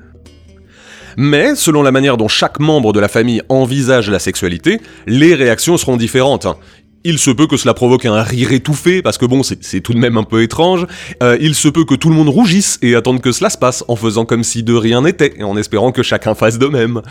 Mais, 1.16 1.54
selon 1.54 1.82
la 1.82 1.92
manière 1.92 2.16
dont 2.16 2.28
chaque 2.28 2.60
membre 2.60 2.92
de 2.92 3.00
la 3.00 3.08
famille 3.08 3.42
envisage 3.48 4.10
la 4.10 4.18
sexualité, 4.18 4.80
les 5.06 5.34
réactions 5.34 5.76
seront 5.76 5.96
différentes. 5.96 6.46
Hein. 6.46 6.56
Il 7.08 7.20
se 7.20 7.30
peut 7.30 7.46
que 7.46 7.56
cela 7.56 7.72
provoque 7.72 8.04
un 8.04 8.20
rire 8.20 8.50
étouffé, 8.50 9.00
parce 9.00 9.16
que 9.16 9.26
bon, 9.26 9.44
c'est 9.44 9.80
tout 9.80 9.94
de 9.94 9.98
même 9.98 10.16
un 10.16 10.24
peu 10.24 10.42
étrange. 10.42 10.88
Euh, 11.22 11.38
il 11.40 11.54
se 11.54 11.68
peut 11.68 11.84
que 11.84 11.94
tout 11.94 12.08
le 12.08 12.16
monde 12.16 12.28
rougisse 12.28 12.80
et 12.82 12.96
attende 12.96 13.20
que 13.20 13.30
cela 13.30 13.48
se 13.48 13.56
passe, 13.56 13.84
en 13.86 13.94
faisant 13.94 14.24
comme 14.24 14.42
si 14.42 14.64
de 14.64 14.74
rien 14.74 15.02
n'était, 15.02 15.34
et 15.38 15.44
en 15.44 15.56
espérant 15.56 15.92
que 15.92 16.02
chacun 16.02 16.34
fasse 16.34 16.58
de 16.58 16.66
même. 16.66 17.02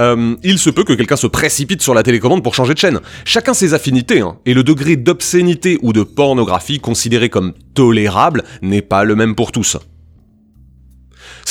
Euh, 0.00 0.34
il 0.42 0.58
se 0.58 0.70
peut 0.70 0.84
que 0.84 0.94
quelqu'un 0.94 1.16
se 1.16 1.26
précipite 1.26 1.82
sur 1.82 1.92
la 1.92 2.02
télécommande 2.02 2.42
pour 2.42 2.54
changer 2.54 2.72
de 2.72 2.78
chaîne. 2.78 3.00
Chacun 3.26 3.52
ses 3.52 3.74
affinités, 3.74 4.20
hein, 4.20 4.38
et 4.46 4.54
le 4.54 4.62
degré 4.62 4.96
d'obscénité 4.96 5.78
ou 5.82 5.92
de 5.92 6.04
pornographie 6.04 6.80
considéré 6.80 7.28
comme 7.28 7.52
tolérable 7.74 8.44
n'est 8.62 8.80
pas 8.80 9.04
le 9.04 9.14
même 9.14 9.34
pour 9.34 9.52
tous. 9.52 9.76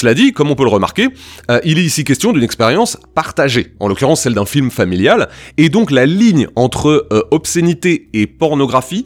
Cela 0.04 0.16
dit, 0.16 0.34
comme 0.34 0.52
on 0.52 0.56
peut 0.56 0.66
le 0.66 0.70
remarquer, 0.70 1.08
euh, 1.50 1.62
il 1.64 1.80
est 1.80 1.84
ici 1.86 2.04
question 2.04 2.34
d'une 2.34 2.44
expérience 2.44 2.98
partagée, 3.16 3.74
en 3.80 3.88
l'occurrence 3.88 4.24
celle 4.24 4.34
d'un 4.34 4.44
film 4.44 4.70
familial, 4.70 5.30
et 5.56 5.70
donc 5.70 5.92
la 5.92 6.06
ligne 6.06 6.50
entre 6.58 7.08
euh, 7.14 7.22
obscénité 7.32 8.10
et 8.12 8.28
pornographie 8.28 9.06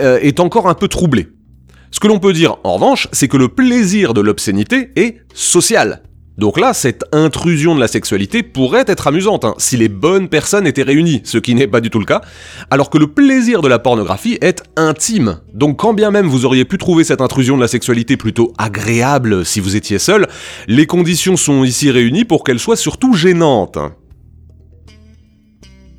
euh, 0.00 0.18
est 0.22 0.40
encore 0.40 0.66
un 0.66 0.72
peu 0.72 0.88
troublée. 0.88 1.28
Ce 1.90 2.00
que 2.00 2.06
l'on 2.06 2.18
peut 2.18 2.32
dire 2.32 2.56
en 2.64 2.76
revanche, 2.76 3.08
c'est 3.12 3.28
que 3.28 3.36
le 3.36 3.48
plaisir 3.48 4.14
de 4.14 4.22
l'obscénité 4.22 4.90
est 4.96 5.18
social. 5.34 6.00
Donc 6.38 6.58
là, 6.58 6.72
cette 6.72 7.04
intrusion 7.10 7.74
de 7.74 7.80
la 7.80 7.88
sexualité 7.88 8.44
pourrait 8.44 8.84
être 8.86 9.08
amusante, 9.08 9.44
hein, 9.44 9.54
si 9.58 9.76
les 9.76 9.88
bonnes 9.88 10.28
personnes 10.28 10.68
étaient 10.68 10.84
réunies, 10.84 11.20
ce 11.24 11.36
qui 11.36 11.56
n'est 11.56 11.66
pas 11.66 11.80
du 11.80 11.90
tout 11.90 11.98
le 11.98 12.04
cas, 12.04 12.20
alors 12.70 12.90
que 12.90 12.98
le 12.98 13.08
plaisir 13.08 13.60
de 13.60 13.66
la 13.66 13.80
pornographie 13.80 14.38
est 14.40 14.62
intime. 14.76 15.40
Donc 15.52 15.80
quand 15.80 15.94
bien 15.94 16.12
même 16.12 16.28
vous 16.28 16.44
auriez 16.44 16.64
pu 16.64 16.78
trouver 16.78 17.02
cette 17.02 17.20
intrusion 17.20 17.56
de 17.56 17.62
la 17.62 17.68
sexualité 17.68 18.16
plutôt 18.16 18.52
agréable 18.56 19.44
si 19.44 19.58
vous 19.58 19.74
étiez 19.74 19.98
seul, 19.98 20.28
les 20.68 20.86
conditions 20.86 21.36
sont 21.36 21.64
ici 21.64 21.90
réunies 21.90 22.24
pour 22.24 22.44
qu'elle 22.44 22.60
soit 22.60 22.76
surtout 22.76 23.14
gênante. 23.14 23.78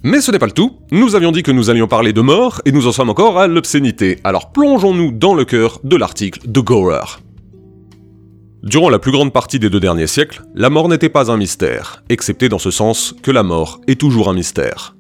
Mais 0.04 0.22
ce 0.22 0.32
n'est 0.32 0.40
pas 0.40 0.46
le 0.46 0.54
tout, 0.54 0.78
nous 0.92 1.16
avions 1.16 1.34
dit 1.34 1.44
que 1.44 1.52
nous 1.52 1.70
allions 1.70 1.90
parler 1.90 2.14
de 2.14 2.22
mort, 2.22 2.62
et 2.64 2.72
nous 2.72 2.88
en 2.88 2.94
sommes 2.94 3.10
encore 3.10 3.38
à 3.38 3.48
l'obscénité, 3.48 4.20
alors 4.24 4.54
plongeons-nous 4.54 5.12
dans 5.12 5.34
le 5.34 5.44
cœur 5.44 5.82
de 5.84 5.98
l'article 5.98 6.40
de 6.50 6.62
Gorer. 6.62 7.20
Durant 8.64 8.90
la 8.90 9.00
plus 9.00 9.14
grande 9.14 9.32
partie 9.32 9.58
des 9.58 9.70
deux 9.70 9.80
derniers 9.80 10.08
siècles, 10.08 10.42
la 10.54 10.70
mort 10.70 10.90
n'était 10.90 11.08
pas 11.08 11.32
un 11.32 11.38
mystère, 11.38 12.04
excepté 12.10 12.50
dans 12.50 12.60
ce 12.60 12.72
sens 12.72 13.16
que 13.24 13.32
la 13.32 13.42
mort 13.42 13.80
est 13.88 14.00
toujours 14.00 14.30
un 14.30 14.34
mystère. 14.34 14.98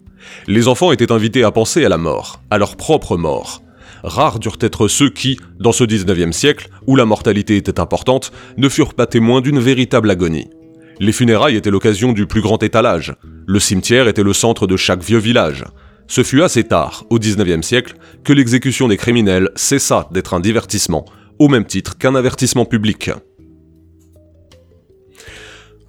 Les 0.47 0.69
enfants 0.69 0.93
étaient 0.93 1.11
invités 1.11 1.43
à 1.43 1.51
penser 1.51 1.83
à 1.83 1.89
la 1.89 1.97
mort, 1.97 2.41
à 2.51 2.57
leur 2.57 2.77
propre 2.77 3.17
mort. 3.17 3.61
Rares 4.01 4.39
durent 4.39 4.59
être 4.61 4.87
ceux 4.87 5.09
qui, 5.09 5.37
dans 5.59 5.73
ce 5.73 5.83
19e 5.83 6.31
siècle, 6.31 6.69
où 6.87 6.95
la 6.95 7.03
mortalité 7.03 7.57
était 7.57 7.81
importante, 7.81 8.31
ne 8.57 8.69
furent 8.69 8.93
pas 8.93 9.07
témoins 9.07 9.41
d'une 9.41 9.59
véritable 9.59 10.09
agonie. 10.09 10.49
Les 11.01 11.11
funérailles 11.11 11.57
étaient 11.57 11.69
l'occasion 11.69 12.13
du 12.13 12.27
plus 12.27 12.41
grand 12.41 12.63
étalage. 12.63 13.13
Le 13.45 13.59
cimetière 13.59 14.07
était 14.07 14.23
le 14.23 14.33
centre 14.33 14.67
de 14.67 14.77
chaque 14.77 15.03
vieux 15.03 15.17
village. 15.17 15.65
Ce 16.07 16.23
fut 16.23 16.43
assez 16.43 16.63
tard, 16.63 17.03
au 17.09 17.19
19e 17.19 17.61
siècle, 17.61 17.95
que 18.23 18.31
l'exécution 18.31 18.87
des 18.87 18.97
criminels 18.97 19.49
cessa 19.55 20.07
d'être 20.11 20.33
un 20.33 20.39
divertissement, 20.39 21.03
au 21.39 21.49
même 21.49 21.65
titre 21.65 21.97
qu'un 21.97 22.15
avertissement 22.15 22.65
public. 22.65 23.11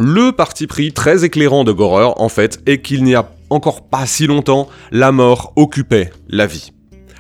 Le 0.03 0.33
parti 0.33 0.67
pris 0.67 0.93
très 0.93 1.27
éclairant 1.27 1.63
de 1.63 1.73
Gorer, 1.73 2.15
en 2.17 2.31
fait, 2.31 2.63
est 2.65 2.81
qu'il 2.81 3.05
n'y 3.05 3.15
a 3.15 3.29
encore 3.51 3.87
pas 3.87 4.07
si 4.07 4.27
longtemps, 4.27 4.67
la 4.93 5.13
mort 5.13 5.53
occupait 5.57 6.11
la 6.31 6.47
vie. 6.47 6.73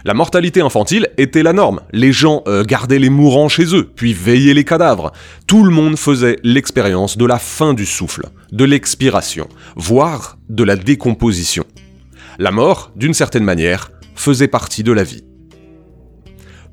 La 0.03 0.15
mortalité 0.15 0.63
infantile 0.63 1.11
était 1.19 1.43
la 1.43 1.53
norme. 1.53 1.83
Les 1.93 2.11
gens 2.11 2.43
euh, 2.47 2.65
gardaient 2.65 2.99
les 2.99 3.11
mourants 3.11 3.51
chez 3.51 3.77
eux, 3.77 3.85
puis 3.95 4.15
veillaient 4.15 4.55
les 4.55 4.65
cadavres. 4.65 5.13
Tout 5.47 5.63
le 5.63 5.71
monde 5.71 5.99
faisait 5.99 6.39
l'expérience 6.43 7.19
de 7.19 7.27
la 7.27 7.39
fin 7.39 7.75
du 7.75 7.85
souffle, 7.85 8.31
de 8.51 8.65
l'expiration, 8.65 9.47
voire 9.77 10.39
de 10.49 10.65
la 10.65 10.77
décomposition. 10.77 11.65
La 12.39 12.51
mort, 12.51 12.93
d'une 12.97 13.13
certaine 13.13 13.45
manière, 13.45 13.91
faisait 14.15 14.49
partie 14.49 14.85
de 14.85 14.93
la 14.93 15.05
vie. 15.05 15.23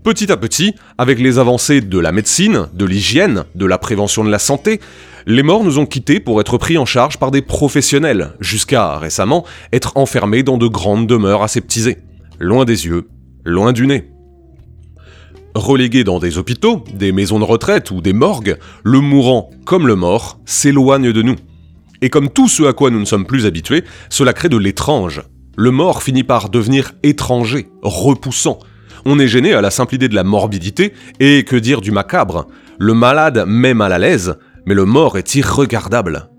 Petit 0.03 0.31
à 0.31 0.37
petit, 0.37 0.73
avec 0.97 1.19
les 1.19 1.37
avancées 1.37 1.81
de 1.81 1.99
la 1.99 2.11
médecine, 2.11 2.67
de 2.73 2.85
l'hygiène, 2.85 3.43
de 3.55 3.65
la 3.65 3.77
prévention 3.77 4.23
de 4.23 4.29
la 4.29 4.39
santé, 4.39 4.79
les 5.25 5.43
morts 5.43 5.65
nous 5.65 5.79
ont 5.79 5.85
quittés 5.85 6.21
pour 6.21 6.39
être 6.39 6.57
pris 6.57 6.77
en 6.77 6.85
charge 6.85 7.17
par 7.17 7.31
des 7.31 7.41
professionnels, 7.41 8.33
jusqu'à 8.39 8.97
récemment 8.97 9.45
être 9.73 9.97
enfermés 9.97 10.43
dans 10.43 10.57
de 10.57 10.67
grandes 10.67 11.07
demeures 11.07 11.43
aseptisées, 11.43 11.97
loin 12.39 12.63
des 12.63 12.85
yeux, 12.85 13.09
loin 13.43 13.73
du 13.73 13.85
nez. 13.85 14.09
Relégué 15.53 16.03
dans 16.05 16.19
des 16.19 16.37
hôpitaux, 16.37 16.85
des 16.93 17.11
maisons 17.11 17.39
de 17.39 17.43
retraite 17.43 17.91
ou 17.91 17.99
des 17.99 18.13
morgues, 18.13 18.57
le 18.83 19.01
mourant, 19.01 19.49
comme 19.65 19.87
le 19.87 19.95
mort, 19.95 20.39
s'éloigne 20.45 21.11
de 21.11 21.21
nous. 21.21 21.35
Et 22.01 22.09
comme 22.09 22.29
tout 22.29 22.47
ce 22.47 22.63
à 22.63 22.73
quoi 22.73 22.91
nous 22.91 22.99
ne 22.99 23.05
sommes 23.05 23.25
plus 23.25 23.45
habitués, 23.45 23.83
cela 24.09 24.33
crée 24.33 24.49
de 24.49 24.57
l'étrange. 24.57 25.23
Le 25.57 25.71
mort 25.71 26.03
finit 26.03 26.23
par 26.23 26.49
devenir 26.49 26.93
étranger, 27.01 27.69
repoussant, 27.81 28.59
on 29.09 29.19
est 29.19 29.27
gêné 29.29 29.53
à 29.53 29.61
la 29.61 29.71
simple 29.71 29.95
idée 29.95 30.09
de 30.09 30.15
la 30.15 30.25
morbidité, 30.25 30.91
et 31.21 31.45
que 31.45 31.55
dire 31.55 31.79
du 31.79 31.91
macabre? 31.91 32.45
Le 32.77 32.93
malade 32.93 33.45
met 33.47 33.73
mal 33.73 33.93
à 33.93 33.99
l'aise, 33.99 34.35
mais 34.65 34.73
le 34.73 34.83
mort 34.83 35.17
est 35.17 35.33
irregardable. 35.35 36.29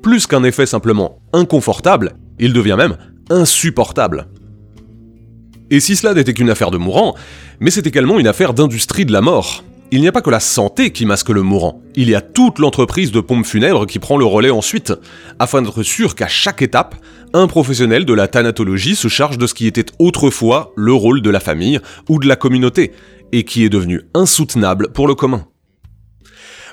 Plus 0.00 0.28
qu'un 0.28 0.44
effet 0.44 0.64
simplement 0.64 1.18
inconfortable, 1.32 2.12
il 2.38 2.52
devient 2.52 2.76
même 2.78 2.96
insupportable. 3.30 4.28
Et 5.70 5.80
si 5.80 5.96
cela 5.96 6.14
n'était 6.14 6.34
qu'une 6.34 6.50
affaire 6.50 6.70
de 6.70 6.78
mourant, 6.78 7.16
mais 7.58 7.72
c'est 7.72 7.86
également 7.86 8.20
une 8.20 8.28
affaire 8.28 8.54
d'industrie 8.54 9.06
de 9.06 9.12
la 9.12 9.20
mort. 9.20 9.64
Il 9.90 10.00
n'y 10.00 10.08
a 10.08 10.12
pas 10.12 10.22
que 10.22 10.30
la 10.30 10.40
santé 10.40 10.90
qui 10.90 11.06
masque 11.06 11.30
le 11.30 11.42
mourant, 11.42 11.82
il 11.96 12.08
y 12.08 12.14
a 12.14 12.20
toute 12.20 12.60
l'entreprise 12.60 13.10
de 13.10 13.20
pompes 13.20 13.46
funèbres 13.46 13.86
qui 13.86 13.98
prend 13.98 14.16
le 14.18 14.24
relais 14.24 14.50
ensuite, 14.50 14.92
afin 15.40 15.62
d'être 15.62 15.82
sûr 15.82 16.14
qu'à 16.14 16.28
chaque 16.28 16.62
étape, 16.62 16.94
un 17.34 17.48
professionnel 17.48 18.06
de 18.06 18.14
la 18.14 18.28
thanatologie 18.28 18.94
se 18.94 19.08
charge 19.08 19.38
de 19.38 19.46
ce 19.46 19.54
qui 19.54 19.66
était 19.66 19.86
autrefois 19.98 20.72
le 20.76 20.92
rôle 20.92 21.20
de 21.20 21.30
la 21.30 21.40
famille 21.40 21.80
ou 22.08 22.20
de 22.20 22.28
la 22.28 22.36
communauté, 22.36 22.92
et 23.32 23.44
qui 23.44 23.64
est 23.64 23.68
devenu 23.68 24.02
insoutenable 24.14 24.92
pour 24.92 25.08
le 25.08 25.16
commun. 25.16 25.44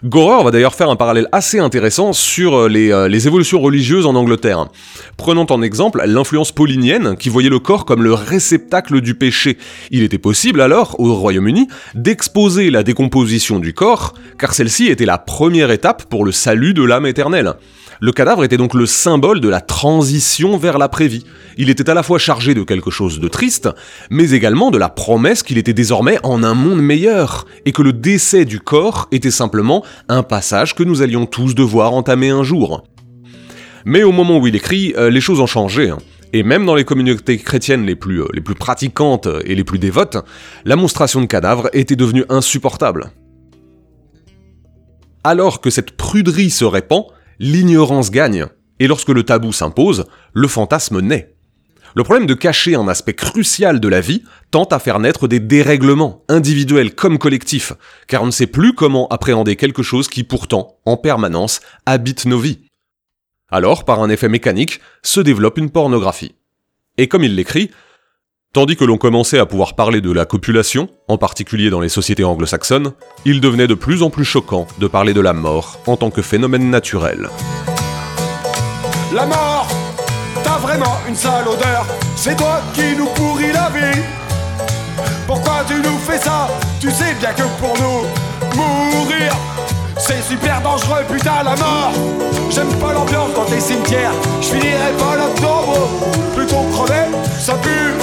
Gorer 0.03 0.43
va 0.43 0.49
d'ailleurs 0.49 0.73
faire 0.73 0.89
un 0.89 0.95
parallèle 0.95 1.27
assez 1.31 1.59
intéressant 1.59 2.11
sur 2.11 2.55
euh, 2.55 2.69
euh, 2.73 3.07
les, 3.07 3.27
évolutions 3.27 3.61
religieuses 3.61 4.07
en 4.07 4.15
Angleterre. 4.15 4.67
Prenons 5.15 5.45
en 5.51 5.61
exemple 5.61 6.01
l'influence 6.05 6.51
paulinienne 6.51 7.15
qui 7.17 7.29
voyait 7.29 7.49
le 7.49 7.59
corps 7.59 7.85
comme 7.85 8.03
le 8.03 8.13
réceptacle 8.13 9.01
du 9.01 9.13
péché. 9.13 9.59
Il 9.91 10.01
était 10.01 10.17
possible 10.17 10.61
alors, 10.61 10.99
au 10.99 11.13
Royaume-Uni, 11.13 11.67
d'exposer 11.93 12.71
la 12.71 12.81
décomposition 12.81 13.59
du 13.59 13.73
corps, 13.73 14.13
car 14.39 14.55
celle-ci 14.55 14.87
était 14.87 15.05
la 15.05 15.19
première 15.19 15.69
étape 15.69 16.05
pour 16.05 16.25
le 16.25 16.31
salut 16.31 16.73
de 16.73 16.83
l'âme 16.83 17.05
éternelle. 17.05 17.53
Le 18.03 18.11
cadavre 18.11 18.43
était 18.43 18.57
donc 18.57 18.73
le 18.73 18.87
symbole 18.87 19.41
de 19.41 19.47
la 19.47 19.61
transition 19.61 20.57
vers 20.57 20.79
l'après-vie. 20.79 21.23
Il 21.57 21.69
était 21.69 21.87
à 21.87 21.93
la 21.93 22.01
fois 22.01 22.17
chargé 22.17 22.55
de 22.55 22.63
quelque 22.63 22.89
chose 22.89 23.19
de 23.19 23.27
triste, 23.27 23.69
mais 24.09 24.31
également 24.31 24.71
de 24.71 24.79
la 24.79 24.89
promesse 24.89 25.43
qu'il 25.43 25.59
était 25.59 25.73
désormais 25.73 26.17
en 26.23 26.41
un 26.41 26.55
monde 26.55 26.81
meilleur, 26.81 27.45
et 27.65 27.71
que 27.71 27.83
le 27.83 27.93
décès 27.93 28.43
du 28.43 28.59
corps 28.59 29.07
était 29.11 29.29
simplement 29.29 29.85
un 30.09 30.23
passage 30.23 30.73
que 30.73 30.81
nous 30.81 31.03
allions 31.03 31.27
tous 31.27 31.53
devoir 31.53 31.93
entamer 31.93 32.31
un 32.31 32.41
jour. 32.41 32.83
Mais 33.85 34.01
au 34.01 34.11
moment 34.11 34.39
où 34.39 34.47
il 34.47 34.55
écrit, 34.55 34.95
euh, 34.97 35.11
les 35.11 35.21
choses 35.21 35.39
ont 35.39 35.45
changé. 35.45 35.91
Hein. 35.91 35.99
Et 36.33 36.41
même 36.41 36.65
dans 36.65 36.73
les 36.73 36.85
communautés 36.85 37.37
chrétiennes 37.37 37.85
les 37.85 37.95
plus, 37.95 38.23
euh, 38.23 38.27
les 38.33 38.41
plus 38.41 38.55
pratiquantes 38.55 39.27
et 39.45 39.53
les 39.53 39.63
plus 39.63 39.77
dévotes, 39.77 40.17
la 40.65 40.75
monstration 40.75 41.21
de 41.21 41.27
cadavres 41.27 41.69
était 41.73 41.95
devenue 41.95 42.25
insupportable. 42.29 43.11
Alors 45.23 45.61
que 45.61 45.69
cette 45.69 45.91
pruderie 45.91 46.49
se 46.49 46.65
répand, 46.65 47.05
l'ignorance 47.41 48.11
gagne, 48.11 48.45
et 48.77 48.87
lorsque 48.87 49.09
le 49.09 49.23
tabou 49.23 49.51
s'impose, 49.51 50.05
le 50.31 50.47
fantasme 50.47 51.01
naît. 51.01 51.33
Le 51.95 52.03
problème 52.03 52.27
de 52.27 52.35
cacher 52.35 52.75
un 52.75 52.87
aspect 52.87 53.15
crucial 53.15 53.79
de 53.79 53.87
la 53.87 53.99
vie 53.99 54.23
tend 54.51 54.65
à 54.65 54.77
faire 54.77 54.99
naître 54.99 55.27
des 55.27 55.39
dérèglements, 55.39 56.23
individuels 56.29 56.93
comme 56.93 57.17
collectifs, 57.17 57.73
car 58.07 58.21
on 58.21 58.27
ne 58.27 58.31
sait 58.31 58.45
plus 58.45 58.75
comment 58.75 59.07
appréhender 59.07 59.55
quelque 59.55 59.81
chose 59.81 60.07
qui 60.07 60.23
pourtant, 60.23 60.77
en 60.85 60.97
permanence, 60.97 61.61
habite 61.87 62.25
nos 62.25 62.37
vies. 62.39 62.59
Alors, 63.49 63.85
par 63.85 64.03
un 64.03 64.09
effet 64.11 64.29
mécanique, 64.29 64.79
se 65.01 65.19
développe 65.19 65.57
une 65.57 65.71
pornographie. 65.71 66.35
Et 66.99 67.07
comme 67.07 67.23
il 67.23 67.35
l'écrit, 67.35 67.71
Tandis 68.53 68.75
que 68.75 68.83
l'on 68.83 68.97
commençait 68.97 69.39
à 69.39 69.45
pouvoir 69.45 69.75
parler 69.75 70.01
de 70.01 70.11
la 70.11 70.25
copulation, 70.25 70.89
en 71.07 71.17
particulier 71.17 71.69
dans 71.69 71.79
les 71.79 71.87
sociétés 71.87 72.25
anglo-saxonnes, 72.25 72.91
il 73.23 73.39
devenait 73.39 73.67
de 73.67 73.75
plus 73.75 74.03
en 74.03 74.09
plus 74.09 74.25
choquant 74.25 74.67
de 74.77 74.87
parler 74.87 75.13
de 75.13 75.21
la 75.21 75.31
mort 75.31 75.79
en 75.87 75.95
tant 75.95 76.09
que 76.11 76.21
phénomène 76.21 76.69
naturel. 76.69 77.29
La 79.13 79.25
mort 79.25 79.69
T'as 80.43 80.57
vraiment 80.57 80.97
une 81.07 81.15
sale 81.15 81.47
odeur, 81.47 81.85
c'est 82.17 82.35
toi 82.35 82.59
qui 82.73 82.93
nous 82.97 83.05
pourris 83.15 83.53
la 83.53 83.69
vie. 83.69 84.01
Pourquoi 85.27 85.63
tu 85.65 85.75
nous 85.75 85.97
fais 85.99 86.17
ça? 86.17 86.49
Tu 86.81 86.91
sais 86.91 87.15
bien 87.21 87.31
que 87.31 87.43
pour 87.57 87.73
nous, 87.77 88.57
mourir, 88.57 89.33
c'est 89.97 90.21
super 90.21 90.59
dangereux, 90.61 91.05
putain, 91.09 91.43
la 91.43 91.55
mort. 91.55 91.93
J'aime 92.49 92.73
pas 92.81 92.91
l'ambiance 92.91 93.33
dans 93.33 93.45
tes 93.45 93.61
cimetières, 93.61 94.11
je 94.41 94.47
finirai 94.47 94.91
pas 94.99 95.15
là-dedans, 95.15 95.73
Plutôt 96.35 96.63
crever, 96.73 97.05
ça 97.39 97.53
pue 97.53 98.00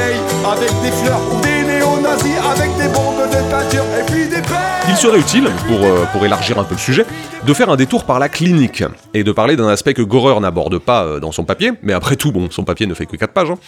avec 0.00 0.70
des 0.82 0.90
fleurs 0.92 1.20
des 1.42 1.62
néo-nazis 1.66 2.38
avec 2.38 2.76
des 2.76 2.88
bombes 2.88 3.28
de 3.30 3.50
peinture 3.50 3.84
et 3.98 4.04
puis 4.04 4.28
des 4.28 4.40
Il 4.88 4.96
serait 4.96 5.18
utile, 5.18 5.48
pour, 5.66 5.84
euh, 5.84 6.04
pour 6.12 6.24
élargir 6.24 6.58
un 6.58 6.64
peu 6.64 6.74
le 6.74 6.80
sujet, 6.80 7.04
de 7.44 7.54
faire 7.54 7.68
un 7.68 7.76
détour 7.76 8.04
par 8.04 8.18
la 8.18 8.28
clinique 8.28 8.84
et 9.14 9.24
de 9.24 9.32
parler 9.32 9.56
d'un 9.56 9.68
aspect 9.68 9.94
que 9.94 10.02
Gorer 10.02 10.38
n'aborde 10.40 10.78
pas 10.78 11.04
euh, 11.04 11.20
dans 11.20 11.32
son 11.32 11.44
papier, 11.44 11.72
mais 11.82 11.92
après 11.92 12.16
tout, 12.16 12.32
bon, 12.32 12.48
son 12.50 12.64
papier 12.64 12.86
ne 12.86 12.94
fait 12.94 13.06
que 13.06 13.16
4 13.16 13.32
pages, 13.32 13.50
hein, 13.50 13.58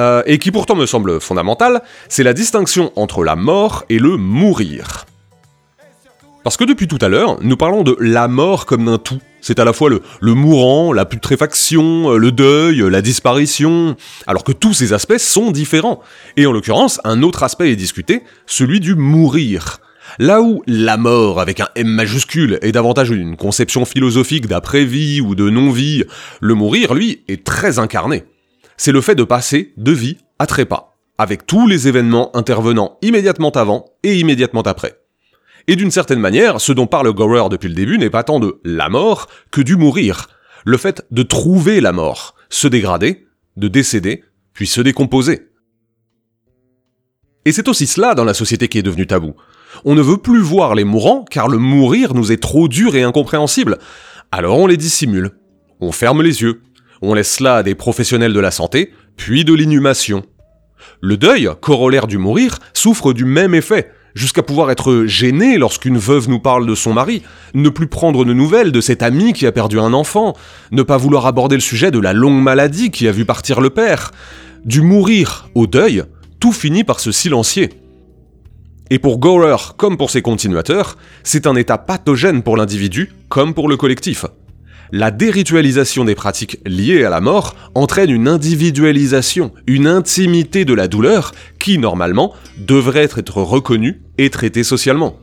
euh, 0.00 0.22
et 0.26 0.38
qui 0.38 0.50
pourtant 0.50 0.74
me 0.74 0.86
semble 0.86 1.20
fondamental, 1.20 1.82
c'est 2.08 2.22
la 2.22 2.32
distinction 2.32 2.90
entre 2.96 3.22
la 3.22 3.36
mort 3.36 3.84
et 3.88 3.98
le 3.98 4.16
mourir. 4.16 5.04
Parce 6.44 6.58
que 6.58 6.64
depuis 6.64 6.86
tout 6.86 6.98
à 7.00 7.08
l'heure, 7.08 7.38
nous 7.40 7.56
parlons 7.56 7.82
de 7.82 7.96
la 7.98 8.28
mort 8.28 8.66
comme 8.66 8.84
d'un 8.84 8.98
tout. 8.98 9.18
C'est 9.40 9.58
à 9.58 9.64
la 9.64 9.72
fois 9.72 9.88
le, 9.88 10.34
mourant, 10.34 10.92
la 10.92 11.06
putréfaction, 11.06 12.12
euh, 12.12 12.18
le 12.18 12.32
deuil, 12.32 12.84
la 12.90 13.00
disparition, 13.00 13.96
alors 14.26 14.44
que 14.44 14.52
tous 14.52 14.74
ces 14.74 14.92
aspects 14.92 15.16
sont 15.16 15.50
différents. 15.50 16.02
Et 16.36 16.44
en 16.44 16.52
l'occurrence, 16.52 17.00
un 17.02 17.22
autre 17.22 17.44
aspect 17.44 17.72
est 17.72 17.76
discuté, 17.76 18.22
celui 18.44 18.80
du 18.80 18.94
mourir. 18.94 19.78
Là 20.18 20.42
où 20.42 20.62
la 20.66 20.98
mort 20.98 21.40
avec 21.40 21.60
un 21.60 21.68
M 21.76 21.88
majuscule 21.88 22.58
est 22.60 22.72
davantage 22.72 23.08
une 23.08 23.36
conception 23.36 23.86
philosophique 23.86 24.46
d'après-vie 24.46 25.22
ou 25.22 25.34
de 25.34 25.48
non-vie, 25.48 26.04
le 26.42 26.54
mourir, 26.54 26.92
lui, 26.92 27.24
est 27.26 27.44
très 27.44 27.78
incarné. 27.78 28.24
C'est 28.76 28.92
le 28.92 29.00
fait 29.00 29.14
de 29.14 29.24
passer 29.24 29.72
de 29.78 29.92
vie 29.92 30.18
à 30.38 30.46
trépas, 30.46 30.94
avec 31.16 31.46
tous 31.46 31.66
les 31.66 31.88
événements 31.88 32.36
intervenant 32.36 32.98
immédiatement 33.00 33.50
avant 33.50 33.86
et 34.02 34.16
immédiatement 34.16 34.62
après. 34.62 35.03
Et 35.66 35.76
d'une 35.76 35.90
certaine 35.90 36.20
manière, 36.20 36.60
ce 36.60 36.72
dont 36.72 36.86
parle 36.86 37.12
Gorer 37.12 37.48
depuis 37.50 37.68
le 37.68 37.74
début 37.74 37.98
n'est 37.98 38.10
pas 38.10 38.22
tant 38.22 38.38
de 38.38 38.60
la 38.64 38.88
mort 38.88 39.28
que 39.50 39.62
du 39.62 39.76
mourir. 39.76 40.28
Le 40.64 40.76
fait 40.76 41.04
de 41.10 41.22
trouver 41.22 41.80
la 41.80 41.92
mort, 41.92 42.34
se 42.50 42.68
dégrader, 42.68 43.26
de 43.56 43.68
décéder, 43.68 44.24
puis 44.52 44.66
se 44.66 44.80
décomposer. 44.80 45.48
Et 47.44 47.52
c'est 47.52 47.68
aussi 47.68 47.86
cela 47.86 48.14
dans 48.14 48.24
la 48.24 48.34
société 48.34 48.68
qui 48.68 48.78
est 48.78 48.82
devenue 48.82 49.06
tabou. 49.06 49.34
On 49.84 49.94
ne 49.94 50.02
veut 50.02 50.18
plus 50.18 50.40
voir 50.40 50.74
les 50.74 50.84
mourants 50.84 51.24
car 51.24 51.48
le 51.48 51.58
mourir 51.58 52.14
nous 52.14 52.32
est 52.32 52.42
trop 52.42 52.68
dur 52.68 52.94
et 52.94 53.02
incompréhensible. 53.02 53.78
Alors 54.32 54.58
on 54.58 54.66
les 54.66 54.76
dissimule. 54.76 55.32
On 55.80 55.92
ferme 55.92 56.22
les 56.22 56.42
yeux. 56.42 56.62
On 57.02 57.14
laisse 57.14 57.36
cela 57.36 57.56
à 57.56 57.62
des 57.62 57.74
professionnels 57.74 58.32
de 58.32 58.40
la 58.40 58.50
santé, 58.50 58.92
puis 59.16 59.44
de 59.44 59.52
l'inhumation. 59.52 60.24
Le 61.00 61.16
deuil, 61.16 61.50
corollaire 61.60 62.06
du 62.06 62.18
mourir, 62.18 62.58
souffre 62.72 63.12
du 63.12 63.24
même 63.24 63.54
effet, 63.54 63.90
jusqu'à 64.14 64.42
pouvoir 64.42 64.70
être 64.70 65.04
gêné 65.06 65.58
lorsqu'une 65.58 65.98
veuve 65.98 66.28
nous 66.28 66.40
parle 66.40 66.66
de 66.66 66.74
son 66.74 66.92
mari, 66.92 67.22
ne 67.52 67.68
plus 67.68 67.88
prendre 67.88 68.24
de 68.24 68.32
nouvelles 68.32 68.72
de 68.72 68.80
cet 68.80 69.02
ami 69.02 69.32
qui 69.32 69.46
a 69.46 69.52
perdu 69.52 69.78
un 69.78 69.92
enfant, 69.92 70.34
ne 70.70 70.82
pas 70.82 70.96
vouloir 70.96 71.26
aborder 71.26 71.56
le 71.56 71.60
sujet 71.60 71.90
de 71.90 71.98
la 71.98 72.12
longue 72.12 72.42
maladie 72.42 72.90
qui 72.90 73.08
a 73.08 73.12
vu 73.12 73.24
partir 73.24 73.60
le 73.60 73.70
père. 73.70 74.12
Du 74.64 74.80
mourir 74.80 75.50
au 75.54 75.66
deuil, 75.66 76.04
tout 76.40 76.52
finit 76.52 76.84
par 76.84 77.00
se 77.00 77.12
silencier. 77.12 77.70
Et 78.90 78.98
pour 78.98 79.18
Gorer 79.18 79.56
comme 79.76 79.96
pour 79.96 80.10
ses 80.10 80.22
continuateurs, 80.22 80.96
c'est 81.22 81.46
un 81.46 81.56
état 81.56 81.78
pathogène 81.78 82.42
pour 82.42 82.56
l'individu 82.56 83.12
comme 83.28 83.54
pour 83.54 83.68
le 83.68 83.76
collectif. 83.76 84.26
La 84.96 85.10
déritualisation 85.10 86.04
des 86.04 86.14
pratiques 86.14 86.60
liées 86.64 87.02
à 87.02 87.10
la 87.10 87.20
mort 87.20 87.56
entraîne 87.74 88.10
une 88.10 88.28
individualisation, 88.28 89.50
une 89.66 89.88
intimité 89.88 90.64
de 90.64 90.72
la 90.72 90.86
douleur 90.86 91.32
qui, 91.58 91.78
normalement, 91.78 92.32
devrait 92.58 93.08
être 93.16 93.42
reconnue 93.42 94.02
et 94.18 94.30
traitée 94.30 94.62
socialement. 94.62 95.16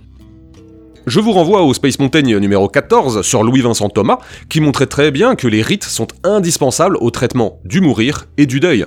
Je 1.08 1.22
vous 1.22 1.32
renvoie 1.32 1.64
au 1.64 1.74
Space 1.74 2.00
Mountain 2.00 2.24
numéro 2.24 2.68
14 2.68 3.22
sur 3.22 3.44
Louis-Vincent 3.44 3.88
Thomas, 3.88 4.18
qui 4.50 4.60
montrait 4.60 4.88
très 4.88 5.10
bien 5.10 5.36
que 5.36 5.48
les 5.48 5.62
rites 5.62 5.86
sont 5.86 6.08
indispensables 6.26 6.98
au 7.00 7.10
traitement 7.10 7.62
du 7.64 7.80
mourir 7.80 8.26
et 8.38 8.48
du 8.48 8.60
deuil. 8.60 8.86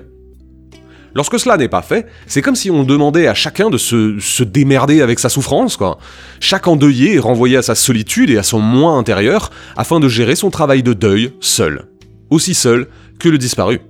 Lorsque 1.14 1.38
cela 1.38 1.56
n'est 1.56 1.68
pas 1.68 1.82
fait, 1.82 2.06
c'est 2.26 2.42
comme 2.42 2.56
si 2.56 2.70
on 2.70 2.82
demandait 2.82 3.28
à 3.28 3.34
chacun 3.34 3.70
de 3.70 3.78
se, 3.78 4.42
démerder 4.42 5.00
avec 5.00 5.20
sa 5.20 5.28
souffrance, 5.28 5.76
quoi. 5.76 5.98
Chaque 6.40 6.66
endeuillé 6.66 7.14
est 7.14 7.20
renvoyé 7.20 7.56
à 7.56 7.62
sa 7.62 7.74
solitude 7.74 8.30
et 8.30 8.38
à 8.38 8.42
son 8.42 8.60
moi 8.60 8.92
intérieur 8.92 9.50
afin 9.76 10.00
de 10.00 10.08
gérer 10.08 10.34
son 10.34 10.50
travail 10.50 10.82
de 10.82 10.92
deuil 10.92 11.32
seul. 11.40 11.86
Aussi 12.30 12.54
seul 12.54 12.88
que 13.20 13.28
le 13.28 13.38
disparu. 13.38 13.80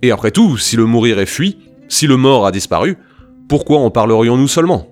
Et 0.00 0.10
après 0.10 0.30
tout, 0.30 0.56
si 0.56 0.76
le 0.76 0.86
mourir 0.86 1.18
est 1.18 1.26
fui, 1.26 1.58
si 1.88 2.06
le 2.06 2.16
mort 2.16 2.46
a 2.46 2.52
disparu, 2.52 2.96
pourquoi 3.48 3.78
en 3.78 3.90
parlerions-nous 3.90 4.48
seulement? 4.48 4.91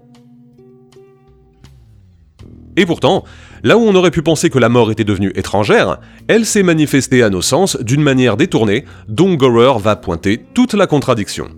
Et 2.76 2.86
pourtant, 2.86 3.24
Là 3.62 3.76
où 3.76 3.82
on 3.82 3.94
aurait 3.94 4.10
pu 4.10 4.22
penser 4.22 4.48
que 4.48 4.58
la 4.58 4.70
mort 4.70 4.90
était 4.90 5.04
devenue 5.04 5.32
étrangère, 5.34 5.98
elle 6.28 6.46
s'est 6.46 6.62
manifestée 6.62 7.22
à 7.22 7.28
nos 7.28 7.42
sens 7.42 7.76
d'une 7.80 8.02
manière 8.02 8.38
détournée, 8.38 8.84
dont 9.08 9.34
Gorer 9.34 9.78
va 9.78 9.96
pointer 9.96 10.42
toute 10.54 10.72
la 10.72 10.86
contradiction. 10.86 11.48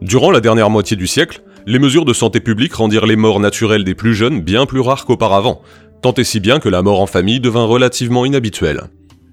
Durant 0.00 0.30
la 0.30 0.40
dernière 0.40 0.70
moitié 0.70 0.96
du 0.96 1.08
siècle, 1.08 1.42
les 1.66 1.80
mesures 1.80 2.04
de 2.04 2.12
santé 2.12 2.38
publique 2.38 2.74
rendirent 2.74 3.06
les 3.06 3.16
morts 3.16 3.40
naturelles 3.40 3.82
des 3.82 3.96
plus 3.96 4.14
jeunes 4.14 4.40
bien 4.40 4.66
plus 4.66 4.80
rares 4.80 5.04
qu'auparavant, 5.04 5.62
tant 6.00 6.12
et 6.12 6.24
si 6.24 6.38
bien 6.38 6.60
que 6.60 6.68
la 6.68 6.82
mort 6.82 7.00
en 7.00 7.06
famille 7.06 7.40
devint 7.40 7.64
relativement 7.64 8.24
inhabituelle. 8.24 8.84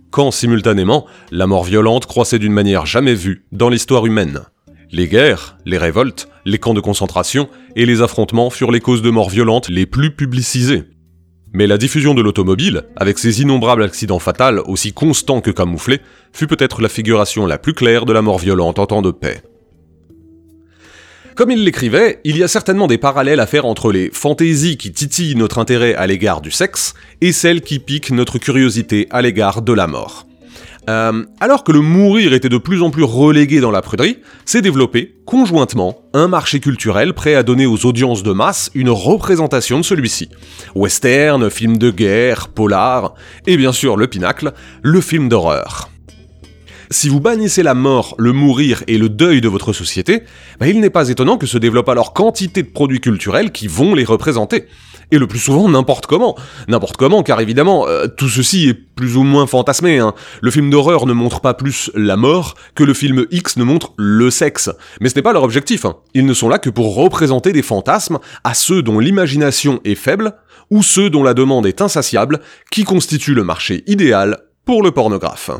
Quand, 0.10 0.32
simultanément, 0.32 1.06
la 1.32 1.46
mort 1.46 1.64
violente 1.64 2.08
croissait 2.08 2.40
d'une 2.40 2.54
manière 2.54 2.88
jamais 2.88 3.14
vue 3.14 3.46
dans 3.52 3.70
l'histoire 3.70 4.08
humaine. 4.08 4.42
Les 4.96 5.10
guerres, 5.10 5.58
les 5.66 5.78
révoltes, 5.78 6.30
les 6.46 6.58
camps 6.58 6.74
de 6.74 6.80
concentration 6.80 7.50
et 7.76 7.86
les 7.86 8.02
affrontements 8.02 8.50
furent 8.50 8.72
les 8.72 8.80
causes 8.80 9.02
de 9.02 9.10
morts 9.10 9.30
violentes 9.30 9.68
les 9.68 9.86
plus 9.86 10.16
publicisées. 10.16 10.84
Mais 11.52 11.68
la 11.68 11.78
diffusion 11.78 12.14
de 12.14 12.22
l'automobile, 12.22 12.84
avec 12.96 13.20
ses 13.20 13.42
innombrables 13.42 13.84
accidents 13.84 14.20
fatals 14.20 14.62
aussi 14.68 14.94
constants 14.94 15.42
que 15.42 15.52
camouflés, 15.52 16.00
fut 16.32 16.48
peut-être 16.48 16.82
la 16.82 16.88
figuration 16.88 17.46
la 17.46 17.58
plus 17.58 17.74
claire 17.74 18.06
de 18.06 18.14
la 18.14 18.22
mort 18.22 18.40
violente 18.40 18.80
en 18.80 18.86
temps 18.86 19.02
de 19.02 19.12
paix. 19.12 19.42
Comme 21.36 21.52
il 21.52 21.66
l'écrivait, 21.66 22.22
il 22.24 22.38
y 22.38 22.44
a 22.44 22.48
certainement 22.48 22.88
des 22.88 22.98
parallèles 22.98 23.42
à 23.42 23.48
faire 23.48 23.66
entre 23.66 23.92
les 23.92 24.10
fantaisies 24.14 24.78
qui 24.78 24.94
titillent 24.94 25.36
notre 25.36 25.60
intérêt 25.60 25.94
à 25.96 26.08
l'égard 26.08 26.40
du 26.40 26.52
sexe 26.52 26.94
et 27.20 27.34
celles 27.34 27.60
qui 27.60 27.80
piquent 27.80 28.12
notre 28.12 28.38
curiosité 28.38 29.08
à 29.10 29.22
l'égard 29.22 29.62
de 29.62 29.74
la 29.74 29.88
mort. 29.88 30.26
Euh, 30.90 31.26
alors 31.40 31.64
que 31.64 31.72
le 31.72 31.82
mourir 31.82 32.34
était 32.34 32.50
de 32.50 32.58
plus 32.58 32.82
en 32.82 32.92
plus 32.92 33.04
relégué 33.04 33.60
dans 33.60 33.72
la 33.72 33.82
pruderie, 33.82 34.20
s'est 34.46 34.62
développé, 34.62 35.16
conjointement, 35.26 36.02
un 36.14 36.28
marché 36.28 36.60
culturel 36.60 37.14
prêt 37.14 37.36
à 37.36 37.44
donner 37.44 37.66
aux 37.66 37.86
audiences 37.86 38.24
de 38.24 38.32
masse 38.32 38.70
une 38.76 38.90
représentation 38.90 39.78
de 39.80 39.84
celui-ci. 39.84 40.30
Western, 40.76 41.50
film 41.50 41.78
de 41.78 41.90
guerre, 41.90 42.50
polar, 42.50 43.16
et 43.48 43.58
bien 43.58 43.72
sûr 43.72 43.98
le 43.98 44.08
pinacle, 44.08 44.54
le 44.84 45.02
film 45.02 45.30
d'horreur. 45.30 45.90
Si 46.90 47.10
vous 47.10 47.20
bannissez 47.20 47.64
la 47.64 47.74
mort, 47.74 48.16
le 48.18 48.32
mourir 48.32 48.84
et 48.88 48.98
le 48.98 49.10
deuil 49.10 49.42
de 49.42 49.48
votre 49.48 49.74
société, 49.74 50.24
bah, 50.60 50.68
il 50.68 50.80
n'est 50.80 50.90
pas 50.90 51.10
étonnant 51.10 51.38
que 51.38 51.48
se 51.48 51.58
développe 51.58 51.90
alors 51.90 52.14
quantité 52.14 52.64
de 52.64 52.70
produits 52.70 53.02
culturels 53.02 53.52
qui 53.52 53.68
vont 53.68 53.96
les 53.96 54.04
représenter 54.04 54.66
et 55.12 55.18
le 55.18 55.28
plus 55.28 55.40
souvent 55.40 55.70
n'importe 55.70 56.06
comment. 56.06 56.36
N'importe 56.68 56.98
comment, 56.98 57.24
car 57.24 57.40
évidemment, 57.40 57.88
euh, 57.88 58.08
tout 58.08 58.30
ceci 58.30 58.70
est 58.70 58.74
plus 58.74 59.18
ou 59.18 59.24
moins 59.24 59.48
fantasmé. 59.48 60.00
Hein. 60.00 60.14
Le 60.42 60.52
film 60.52 60.70
d'horreur 60.70 61.06
ne 61.06 61.14
montre 61.14 61.42
pas 61.42 61.54
plus 61.54 61.92
la 61.96 62.18
mort 62.18 62.56
que 62.76 62.84
le 62.84 62.94
film 62.94 63.26
X 63.32 63.58
ne 63.58 63.64
montre 63.64 63.94
le 63.98 64.30
sexe. 64.30 64.70
Mais 65.02 65.10
ce 65.10 65.16
n'est 65.16 65.22
pas 65.22 65.34
leur 65.34 65.44
objectif. 65.44 65.86
Hein. 65.86 65.98
Ils 66.14 66.26
ne 66.26 66.34
sont 66.34 66.50
là 66.50 66.60
que 66.60 66.70
pour 66.70 66.96
représenter 66.96 67.52
des 67.52 67.62
fantasmes 67.62 68.20
à 68.44 68.54
ceux 68.54 68.82
dont 68.82 69.00
l'imagination 69.00 69.80
est 69.84 69.96
faible, 69.96 70.34
ou 70.72 70.82
ceux 70.82 71.10
dont 71.10 71.24
la 71.24 71.34
demande 71.34 71.68
est 71.68 71.82
insatiable, 71.82 72.40
qui 72.72 72.84
constituent 72.84 73.36
le 73.36 73.44
marché 73.44 73.84
idéal 73.88 74.40
pour 74.66 74.82
le 74.82 74.92
pornographe. 74.92 75.52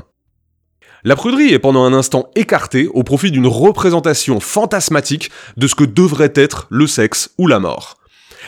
La 1.08 1.16
pruderie 1.16 1.54
est 1.54 1.60
pendant 1.60 1.84
un 1.84 1.94
instant 1.94 2.32
écartée 2.36 2.88
au 2.88 3.04
profit 3.04 3.30
d'une 3.30 3.46
représentation 3.46 4.40
fantasmatique 4.40 5.30
de 5.56 5.68
ce 5.68 5.76
que 5.76 5.84
devrait 5.84 6.34
être 6.34 6.66
le 6.72 6.88
sexe 6.88 7.30
ou 7.38 7.46
la 7.46 7.60
mort. 7.60 8.00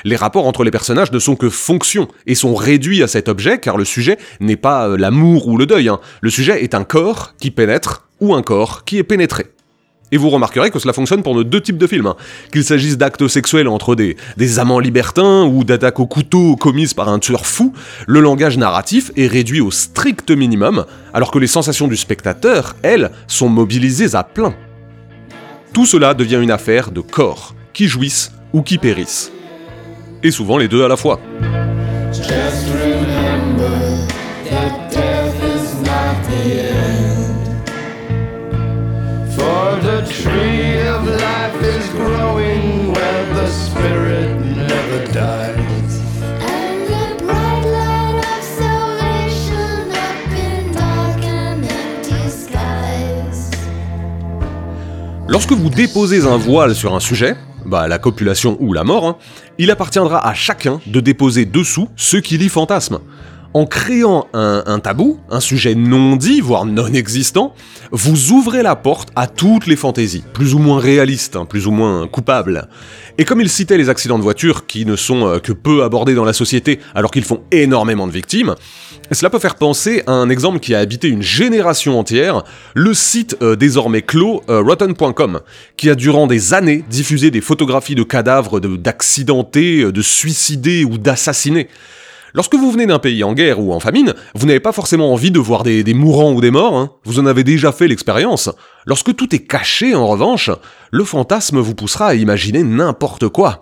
Les 0.06 0.16
rapports 0.16 0.48
entre 0.48 0.64
les 0.64 0.72
personnages 0.72 1.12
ne 1.12 1.20
sont 1.20 1.36
que 1.36 1.52
fonctions 1.52 2.08
et 2.26 2.34
sont 2.34 2.56
réduits 2.56 3.04
à 3.04 3.08
cet 3.08 3.30
objet 3.30 3.60
car 3.60 3.78
le 3.78 3.86
sujet 3.86 4.18
n'est 4.40 4.56
pas 4.56 4.88
euh, 4.88 4.98
l'amour 4.98 5.48
ou 5.48 5.56
le 5.56 5.68
deuil. 5.68 5.88
Hein. 5.88 6.00
Le 6.22 6.32
sujet 6.32 6.64
est 6.64 6.74
un 6.74 6.84
corps 6.84 7.36
qui 7.40 7.52
pénètre 7.52 8.08
ou 8.22 8.34
un 8.34 8.42
corps 8.42 8.86
qui 8.86 8.98
est 8.98 9.04
pénétré. 9.04 9.46
Et 10.12 10.18
vous 10.18 10.30
remarquerez 10.30 10.72
que 10.72 10.80
cela 10.80 10.94
fonctionne 10.94 11.24
pour 11.24 11.36
nos 11.36 11.44
deux 11.44 11.62
types 11.62 11.78
de 11.78 11.88
films. 11.88 12.08
Hein. 12.08 12.16
Qu'il 12.52 12.64
s'agisse 12.64 12.98
d'actes 12.98 13.28
sexuels 13.28 13.68
entre 13.68 13.96
des, 13.96 14.16
des 14.38 14.60
amants 14.60 14.80
libertins 14.80 15.44
ou 15.44 15.64
d'attaques 15.64 16.00
au 16.00 16.08
couteau 16.08 16.56
commises 16.56 16.94
par 16.94 17.10
un 17.10 17.20
tueur 17.20 17.46
fou, 17.46 17.74
le 18.08 18.22
langage 18.22 18.58
narratif 18.58 19.12
est 19.18 19.28
réduit 19.28 19.62
au 19.62 19.72
strict 19.72 20.32
minimum, 20.32 20.86
alors 21.14 21.32
que 21.32 21.40
les 21.40 21.48
sensations 21.48 21.88
du 21.88 21.98
spectateur, 21.98 22.76
elles, 22.84 23.12
sont 23.28 23.50
mobilisées 23.50 24.16
à 24.16 24.24
plein. 24.24 24.56
Tout 25.74 25.86
cela 25.86 26.14
devient 26.14 26.40
une 26.42 26.52
affaire 26.52 26.92
de 26.92 27.02
corps, 27.02 27.54
qui 27.74 27.88
jouissent 27.88 28.32
ou 28.54 28.62
qui 28.62 28.78
périssent 28.78 29.32
et 30.24 30.32
souvent 30.32 30.58
les 30.58 30.68
deux 30.68 30.84
à 30.84 30.88
la 30.88 30.98
fois. 30.98 31.20
Lorsque 55.28 55.52
vous 55.52 55.70
déposez 55.70 56.26
un 56.26 56.38
voile 56.38 56.74
sur 56.74 56.96
un 56.96 57.00
sujet, 57.00 57.36
bah, 57.66 57.88
la 57.88 58.00
copulation 58.00 58.58
ou 58.60 58.74
la 58.74 58.84
mort, 58.84 59.06
hein, 59.06 59.18
il 59.58 59.72
appartiendra 59.72 60.26
à 60.26 60.34
chacun 60.34 60.80
de 60.88 61.00
déposer 61.02 61.46
dessous 61.46 61.90
ce 61.96 62.18
qu'il 62.18 62.42
y 62.42 62.50
fantasme. 62.50 63.00
En 63.58 63.66
créant 63.66 64.28
un, 64.34 64.78
tabou, 64.78 65.18
un 65.32 65.40
sujet 65.40 65.74
non 65.74 66.16
dit, 66.16 66.42
voire 66.42 66.64
non 66.64 66.94
existant, 66.94 67.56
vous 67.92 68.32
ouvrez 68.32 68.62
la 68.62 68.76
porte 68.76 69.10
à 69.16 69.26
toutes 69.26 69.66
les 69.66 69.76
fantaisies, 69.76 70.24
plus 70.32 70.54
ou 70.54 70.60
moins 70.60 70.80
réalistes, 70.80 71.36
hein, 71.36 71.46
plus 71.46 71.66
ou 71.66 71.72
moins 71.72 72.08
coupables. 72.08 72.70
Et 73.18 73.26
comme 73.26 73.42
il 73.42 73.50
citait 73.50 73.80
les 73.80 73.90
accidents 73.90 74.20
de 74.20 74.24
voiture, 74.24 74.68
qui 74.68 74.86
ne 74.86 74.96
sont 74.96 75.26
euh, 75.26 75.40
que 75.40 75.54
peu 75.54 75.82
abordés 75.82 76.14
dans 76.14 76.24
la 76.24 76.34
société 76.34 76.80
alors 76.94 77.10
qu'ils 77.10 77.24
font 77.24 77.42
énormément 77.50 78.06
de 78.06 78.12
victimes, 78.12 78.54
cela 79.12 79.32
peut 79.32 79.40
faire 79.40 79.56
penser 79.56 80.04
à 80.06 80.12
un 80.12 80.30
exemple 80.30 80.60
qui 80.60 80.76
a 80.76 80.80
habité 80.80 81.08
une 81.08 81.24
génération 81.24 81.98
entière, 81.98 82.44
le 82.76 82.94
site 82.94 83.38
euh, 83.42 83.56
désormais 83.56 84.04
clos 84.04 84.44
euh, 84.52 84.62
rotten.com, 84.62 85.40
qui 85.78 85.90
a 85.90 85.96
durant 85.96 86.28
des 86.28 86.54
années 86.54 86.84
diffusé 86.92 87.32
des 87.32 87.42
photographies 87.42 87.96
de 87.96 88.04
cadavres 88.04 88.60
d'accidentés, 88.60 89.92
de 89.92 90.02
suicidés 90.04 90.86
ou 90.86 91.00
d'assassinés. 91.00 91.70
Lorsque 92.38 92.54
vous 92.54 92.72
venez 92.72 92.86
d'un 92.86 93.00
pays 93.00 93.24
en 93.24 93.34
guerre 93.34 93.60
ou 93.60 93.74
en 93.74 93.80
famine, 93.80 94.14
vous 94.36 94.46
n'avez 94.46 94.60
pas 94.60 94.72
forcément 94.72 95.12
envie 95.12 95.32
de 95.32 95.40
voir 95.40 95.64
des, 95.64 95.84
mourants 95.96 96.34
ou 96.34 96.40
des 96.40 96.52
morts, 96.52 96.78
hein. 96.78 96.92
vous 97.04 97.18
en 97.18 97.26
avez 97.26 97.44
déjà 97.44 97.72
fait 97.72 97.88
l'expérience. 97.88 98.52
Lorsque 98.86 99.16
tout 99.16 99.34
est 99.34 99.48
caché, 99.48 99.96
en 99.96 100.06
revanche, 100.06 100.52
le 100.92 101.04
fantasme 101.04 101.58
vous 101.58 101.74
poussera 101.74 102.10
à 102.10 102.14
imaginer 102.14 102.62
n'importe 102.62 103.28
quoi. 103.28 103.62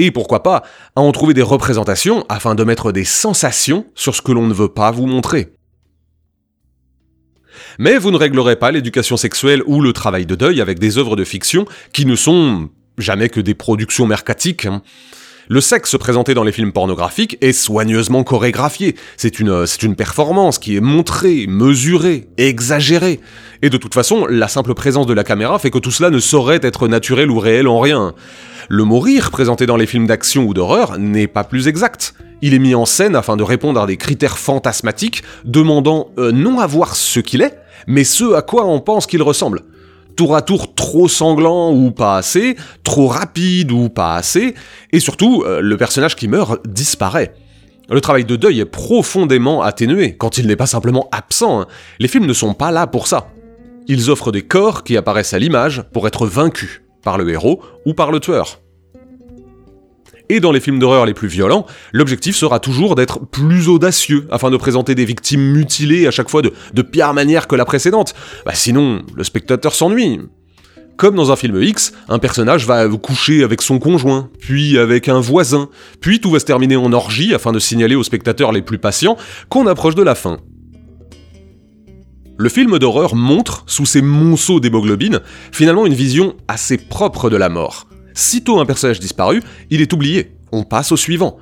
Et 0.00 0.10
pourquoi 0.10 0.42
pas 0.42 0.64
à 0.96 1.02
en 1.02 1.12
trouver 1.12 1.34
des 1.34 1.42
représentations 1.42 2.26
afin 2.28 2.56
de 2.56 2.64
mettre 2.64 2.90
des 2.90 3.04
sensations 3.04 3.86
sur 3.94 4.16
ce 4.16 4.22
que 4.22 4.32
l'on 4.32 4.48
ne 4.48 4.54
veut 4.54 4.70
pas 4.70 4.90
vous 4.90 5.06
montrer. 5.06 5.52
Mais 7.78 7.96
vous 7.96 8.10
ne 8.10 8.16
réglerez 8.16 8.56
pas 8.56 8.72
l'éducation 8.72 9.16
sexuelle 9.16 9.62
ou 9.66 9.80
le 9.80 9.92
travail 9.92 10.26
de 10.26 10.34
deuil 10.34 10.60
avec 10.60 10.80
des 10.80 10.98
œuvres 10.98 11.14
de 11.14 11.22
fiction 11.22 11.64
qui 11.92 12.06
ne 12.06 12.16
sont 12.16 12.70
jamais 12.98 13.28
que 13.28 13.40
des 13.40 13.54
productions 13.54 14.08
mercatiques. 14.08 14.66
Le 15.48 15.60
sexe 15.60 15.96
présenté 15.96 16.34
dans 16.34 16.42
les 16.42 16.50
films 16.50 16.72
pornographiques 16.72 17.38
est 17.40 17.52
soigneusement 17.52 18.24
chorégraphié. 18.24 18.96
C'est 19.16 19.38
une, 19.38 19.64
c'est 19.64 19.84
une 19.84 19.94
performance 19.94 20.58
qui 20.58 20.76
est 20.76 20.80
montrée, 20.80 21.46
mesurée, 21.46 22.26
exagérée. 22.36 23.20
Et 23.62 23.70
de 23.70 23.76
toute 23.76 23.94
façon, 23.94 24.26
la 24.26 24.48
simple 24.48 24.74
présence 24.74 25.06
de 25.06 25.12
la 25.12 25.22
caméra 25.22 25.60
fait 25.60 25.70
que 25.70 25.78
tout 25.78 25.92
cela 25.92 26.10
ne 26.10 26.18
saurait 26.18 26.58
être 26.62 26.88
naturel 26.88 27.30
ou 27.30 27.38
réel 27.38 27.68
en 27.68 27.78
rien. 27.78 28.12
Le 28.68 28.82
mot 28.82 28.98
rire 28.98 29.30
présenté 29.30 29.66
dans 29.66 29.76
les 29.76 29.86
films 29.86 30.08
d'action 30.08 30.42
ou 30.46 30.52
d'horreur 30.52 30.98
n'est 30.98 31.28
pas 31.28 31.44
plus 31.44 31.68
exact. 31.68 32.14
Il 32.42 32.52
est 32.52 32.58
mis 32.58 32.74
en 32.74 32.84
scène 32.84 33.14
afin 33.14 33.36
de 33.36 33.44
répondre 33.44 33.80
à 33.80 33.86
des 33.86 33.96
critères 33.96 34.38
fantasmatiques, 34.38 35.22
demandant 35.44 36.10
euh, 36.18 36.32
non 36.32 36.58
à 36.58 36.66
voir 36.66 36.96
ce 36.96 37.20
qu'il 37.20 37.40
est, 37.40 37.56
mais 37.86 38.02
ce 38.02 38.34
à 38.34 38.42
quoi 38.42 38.66
on 38.66 38.80
pense 38.80 39.06
qu'il 39.06 39.22
ressemble 39.22 39.62
tour 40.16 40.34
à 40.34 40.42
tour 40.42 40.74
trop 40.74 41.08
sanglant 41.08 41.72
ou 41.72 41.90
pas 41.90 42.16
assez, 42.16 42.56
trop 42.82 43.06
rapide 43.06 43.70
ou 43.70 43.88
pas 43.88 44.16
assez, 44.16 44.54
et 44.92 45.00
surtout, 45.00 45.44
euh, 45.46 45.60
le 45.60 45.76
personnage 45.76 46.16
qui 46.16 46.26
meurt 46.26 46.66
disparaît. 46.66 47.34
Le 47.88 48.00
travail 48.00 48.24
de 48.24 48.34
deuil 48.34 48.58
est 48.58 48.64
profondément 48.64 49.62
atténué, 49.62 50.16
quand 50.16 50.38
il 50.38 50.48
n'est 50.48 50.56
pas 50.56 50.66
simplement 50.66 51.08
absent. 51.12 51.60
hein. 51.60 51.66
Les 52.00 52.08
films 52.08 52.26
ne 52.26 52.32
sont 52.32 52.54
pas 52.54 52.72
là 52.72 52.88
pour 52.88 53.06
ça. 53.06 53.28
Ils 53.86 54.10
offrent 54.10 54.32
des 54.32 54.42
corps 54.42 54.82
qui 54.82 54.96
apparaissent 54.96 55.34
à 55.34 55.38
l'image 55.38 55.84
pour 55.92 56.08
être 56.08 56.26
vaincus, 56.26 56.82
par 57.04 57.18
le 57.18 57.30
héros 57.30 57.62
ou 57.84 57.94
par 57.94 58.10
le 58.10 58.18
tueur. 58.18 58.60
Et 60.28 60.40
dans 60.40 60.50
les 60.50 60.60
films 60.60 60.78
d'horreur 60.78 61.06
les 61.06 61.14
plus 61.14 61.28
violents, 61.28 61.66
l'objectif 61.92 62.34
sera 62.34 62.58
toujours 62.58 62.96
d'être 62.96 63.20
plus 63.20 63.68
audacieux, 63.68 64.26
afin 64.30 64.50
de 64.50 64.56
présenter 64.56 64.94
des 64.94 65.04
victimes 65.04 65.52
mutilées 65.52 66.06
à 66.06 66.10
chaque 66.10 66.28
fois 66.28 66.42
de, 66.42 66.82
pire 66.82 67.14
manière 67.14 67.46
que 67.46 67.54
la 67.54 67.64
précédente. 67.64 68.14
Bah 68.44 68.52
sinon, 68.54 69.02
le 69.14 69.24
spectateur 69.24 69.74
s'ennuie. 69.74 70.20
Comme 70.96 71.14
dans 71.14 71.30
un 71.30 71.36
film 71.36 71.62
X, 71.62 71.92
un 72.08 72.18
personnage 72.18 72.66
va 72.66 72.88
coucher 72.88 73.44
avec 73.44 73.60
son 73.60 73.78
conjoint, 73.78 74.30
puis 74.40 74.78
avec 74.78 75.08
un 75.08 75.20
voisin, 75.20 75.68
puis 76.00 76.20
tout 76.20 76.30
va 76.30 76.38
se 76.40 76.46
terminer 76.46 76.76
en 76.76 76.92
orgie 76.92 77.34
afin 77.34 77.52
de 77.52 77.58
signaler 77.58 77.94
aux 77.94 78.02
spectateurs 78.02 78.50
les 78.50 78.62
plus 78.62 78.78
patients 78.78 79.16
qu'on 79.48 79.66
approche 79.66 79.94
de 79.94 80.02
la 80.02 80.14
fin. 80.14 80.38
Le 82.38 82.48
film 82.48 82.78
d'horreur 82.78 83.14
montre, 83.14 83.64
sous 83.66 83.86
ses 83.86 84.02
monceaux 84.02 84.60
d'hémoglobine, 84.60 85.20
finalement 85.52 85.86
une 85.86 85.94
vision 85.94 86.34
assez 86.48 86.78
propre 86.78 87.30
de 87.30 87.36
la 87.36 87.48
mort. 87.48 87.86
Sitôt 88.16 88.58
un 88.60 88.64
personnage 88.64 88.98
disparu, 88.98 89.42
il 89.68 89.82
est 89.82 89.92
oublié, 89.92 90.32
on 90.50 90.64
passe 90.64 90.90
au 90.90 90.96
suivant. 90.96 91.36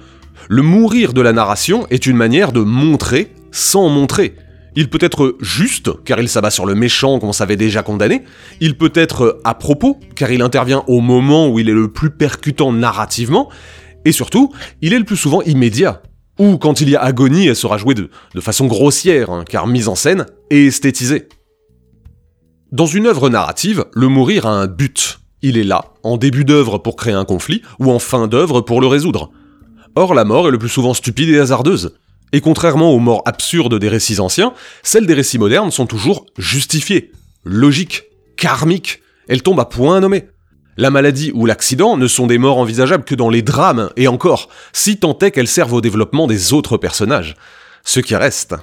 Le 0.49 0.61
mourir 0.61 1.13
de 1.13 1.21
la 1.21 1.33
narration 1.33 1.87
est 1.89 2.05
une 2.05 2.17
manière 2.17 2.51
de 2.51 2.61
montrer 2.61 3.33
sans 3.53 3.89
montrer. 3.89 4.35
Il 4.75 4.91
peut 4.91 4.99
être 5.01 5.37
juste, 5.41 5.93
car 6.03 6.19
il 6.19 6.29
s'abat 6.29 6.51
sur 6.51 6.67
le 6.67 6.75
méchant 6.75 7.21
qu'on 7.21 7.33
savait 7.33 7.57
déjà 7.57 7.85
condamné, 7.85 8.25
il 8.61 8.77
peut 8.77 8.91
être 8.97 9.41
à 9.45 9.55
propos, 9.55 10.01
car 10.17 10.33
il 10.33 10.43
intervient 10.43 10.83
au 10.89 11.01
moment 11.01 11.49
où 11.49 11.61
il 11.61 11.69
est 11.69 11.75
le 11.75 11.93
plus 11.93 12.11
percutant 12.11 12.73
narrativement, 12.73 13.51
et 14.05 14.11
surtout, 14.11 14.53
il 14.83 14.93
est 14.93 14.99
le 14.99 15.05
plus 15.05 15.17
souvent 15.17 15.43
immédiat, 15.43 16.03
ou 16.41 16.59
quand 16.59 16.81
il 16.81 16.91
y 16.91 16.97
a 16.97 17.03
agonie, 17.03 17.47
elle 17.47 17.55
sera 17.55 17.79
jouée 17.79 17.95
de, 17.95 18.11
façon 18.41 18.67
grossière, 18.67 19.31
hein, 19.31 19.45
car 19.49 19.69
mise 19.69 19.87
en 19.87 19.95
scène 19.95 20.27
et 20.51 20.67
esthétisée. 20.67 21.29
Dans 22.73 22.87
une 22.87 23.07
œuvre 23.07 23.31
narrative, 23.31 23.85
le 23.95 24.09
mourir 24.09 24.47
a 24.47 24.51
un 24.51 24.67
but. 24.67 25.21
Il 25.47 25.59
est 25.59 25.65
là, 25.65 25.93
en 26.03 26.17
début 26.17 26.47
d'œuvre 26.47 26.79
pour 26.79 26.97
créer 26.97 27.13
un 27.13 27.27
conflit, 27.27 27.61
ou 27.79 27.93
en 27.93 27.99
fin 27.99 28.29
d'œuvre 28.29 28.63
pour 28.63 28.81
le 28.81 28.87
résoudre. 28.87 29.31
Or, 29.95 30.15
la 30.15 30.25
mort 30.25 30.49
est 30.49 30.51
le 30.51 30.59
plus 30.59 30.71
souvent 30.71 30.95
stupide 30.95 31.29
et 31.29 31.39
hasardeuse. 31.39 31.99
Et 32.33 32.41
contrairement 32.41 32.93
aux 32.93 32.99
morts 32.99 33.21
absurdes 33.27 33.79
des 33.79 33.91
récits 33.91 34.21
anciens, 34.21 34.55
celles 34.83 35.07
des 35.07 35.13
récits 35.13 35.37
modernes 35.37 35.71
sont 35.71 35.85
toujours 35.85 36.25
justifiées, 36.39 37.13
logiques, 37.45 38.05
karmiques. 38.39 39.03
Elles 39.29 39.43
tombent 39.43 39.61
à 39.61 39.67
point 39.67 40.01
nommé. 40.01 40.29
La 40.79 40.91
maladie 40.91 41.31
ou 41.35 41.45
l'accident 41.45 41.99
ne 41.99 42.07
sont 42.07 42.27
des 42.27 42.39
morts 42.39 42.57
envisageables 42.57 43.05
que 43.05 43.15
dans 43.15 43.29
les 43.29 43.43
drames, 43.43 43.91
et 43.99 44.09
encore, 44.09 44.49
si 44.73 44.97
tant 44.97 45.19
est 45.19 45.31
qu'elles 45.31 45.47
servent 45.47 45.75
au 45.75 45.83
développement 45.83 46.27
des 46.27 46.55
autres 46.55 46.79
personnages. 46.79 47.37
Ce 47.85 48.01
qui 48.01 48.17
reste. 48.17 48.55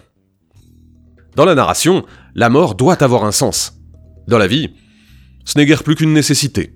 Dans 1.35 1.45
la 1.45 1.53
narration, 1.53 2.03
la 2.33 2.49
mort 2.49 2.73
doit 2.73 3.03
avoir 3.03 3.23
un 3.23 3.31
sens. 3.31 3.73
Dans 4.27 4.39
la 4.39 4.47
vie, 4.47 4.71
ce 5.45 5.57
n'est 5.57 5.65
guère 5.65 5.83
plus 5.83 5.95
qu'une 5.95 6.13
nécessité. 6.13 6.73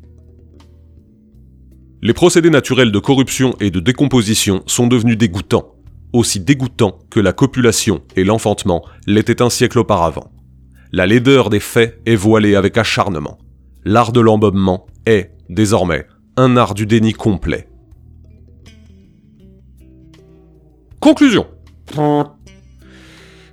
Les 2.01 2.13
procédés 2.13 2.49
naturels 2.49 2.91
de 2.91 2.99
corruption 2.99 3.56
et 3.60 3.71
de 3.71 3.80
décomposition 3.80 4.63
sont 4.67 4.88
devenus 4.88 5.17
dégoûtants, 5.17 5.75
aussi 6.13 6.39
dégoûtants 6.39 6.99
que 7.10 7.19
la 7.19 7.34
copulation 7.34 8.01
et 8.15 8.23
l'enfantement 8.23 8.86
l'étaient 9.08 9.41
un 9.41 9.49
siècle 9.49 9.80
auparavant. 9.80 10.32
La 10.91 11.08
laideur 11.08 11.49
des 11.49 11.60
faits 11.60 11.99
est 12.06 12.15
voilée 12.15 12.56
avec 12.56 12.78
acharnement. 12.78 13.38
L'art 13.86 14.12
de 14.12 14.19
l'embaumement 14.19 14.86
est, 15.06 15.32
désormais, 15.49 16.06
un 16.38 16.58
art 16.58 16.73
du 16.73 16.86
déni 16.86 17.13
complet. 17.13 17.67
Conclusion. 20.99 21.47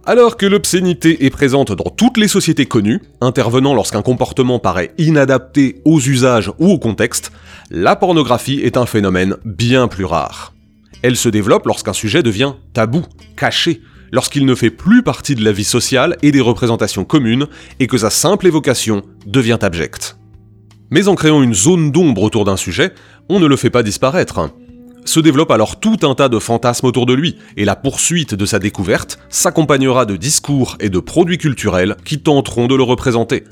Alors 0.04 0.36
que 0.36 0.46
l'obscénité 0.46 1.26
est 1.26 1.30
présente 1.30 1.70
dans 1.70 1.88
toutes 1.90 2.16
les 2.16 2.26
sociétés 2.26 2.66
connues, 2.66 3.00
intervenant 3.20 3.72
lorsqu'un 3.72 4.02
comportement 4.02 4.58
paraît 4.58 4.92
inadapté 4.98 5.80
aux 5.84 6.00
usages 6.00 6.50
ou 6.58 6.70
au 6.70 6.78
contexte, 6.80 7.30
la 7.70 7.94
pornographie 7.94 8.58
est 8.58 8.76
un 8.76 8.84
phénomène 8.84 9.36
bien 9.44 9.86
plus 9.86 10.04
rare. 10.04 10.54
Elle 11.02 11.16
se 11.16 11.28
développe 11.28 11.66
lorsqu'un 11.66 11.92
sujet 11.92 12.24
devient 12.24 12.54
tabou, 12.72 13.04
caché, 13.36 13.80
lorsqu'il 14.10 14.44
ne 14.44 14.56
fait 14.56 14.70
plus 14.70 15.04
partie 15.04 15.36
de 15.36 15.44
la 15.44 15.52
vie 15.52 15.62
sociale 15.62 16.16
et 16.20 16.32
des 16.32 16.40
représentations 16.40 17.04
communes, 17.04 17.46
et 17.78 17.86
que 17.86 17.98
sa 17.98 18.10
simple 18.10 18.48
évocation 18.48 19.02
devient 19.24 19.58
abjecte. 19.62 20.16
Mais 20.90 21.06
en 21.06 21.14
créant 21.14 21.44
une 21.44 21.54
zone 21.54 21.92
d'ombre 21.92 22.22
autour 22.22 22.44
d'un 22.44 22.56
sujet, 22.56 22.92
on 23.28 23.38
ne 23.38 23.46
le 23.46 23.56
fait 23.56 23.70
pas 23.70 23.84
disparaître. 23.84 24.50
Se 25.04 25.20
développe 25.20 25.50
alors 25.50 25.80
tout 25.80 25.98
un 26.02 26.14
tas 26.14 26.28
de 26.28 26.38
fantasmes 26.38 26.86
autour 26.86 27.06
de 27.06 27.12
lui, 27.12 27.36
et 27.56 27.64
la 27.64 27.76
poursuite 27.76 28.34
de 28.34 28.46
sa 28.46 28.58
découverte 28.58 29.18
s'accompagnera 29.28 30.06
de 30.06 30.16
discours 30.16 30.76
et 30.80 30.90
de 30.90 31.00
produits 31.00 31.38
culturels 31.38 31.96
qui 32.04 32.20
tenteront 32.20 32.68
de 32.68 32.76
le 32.76 32.84
représenter. 32.84 33.44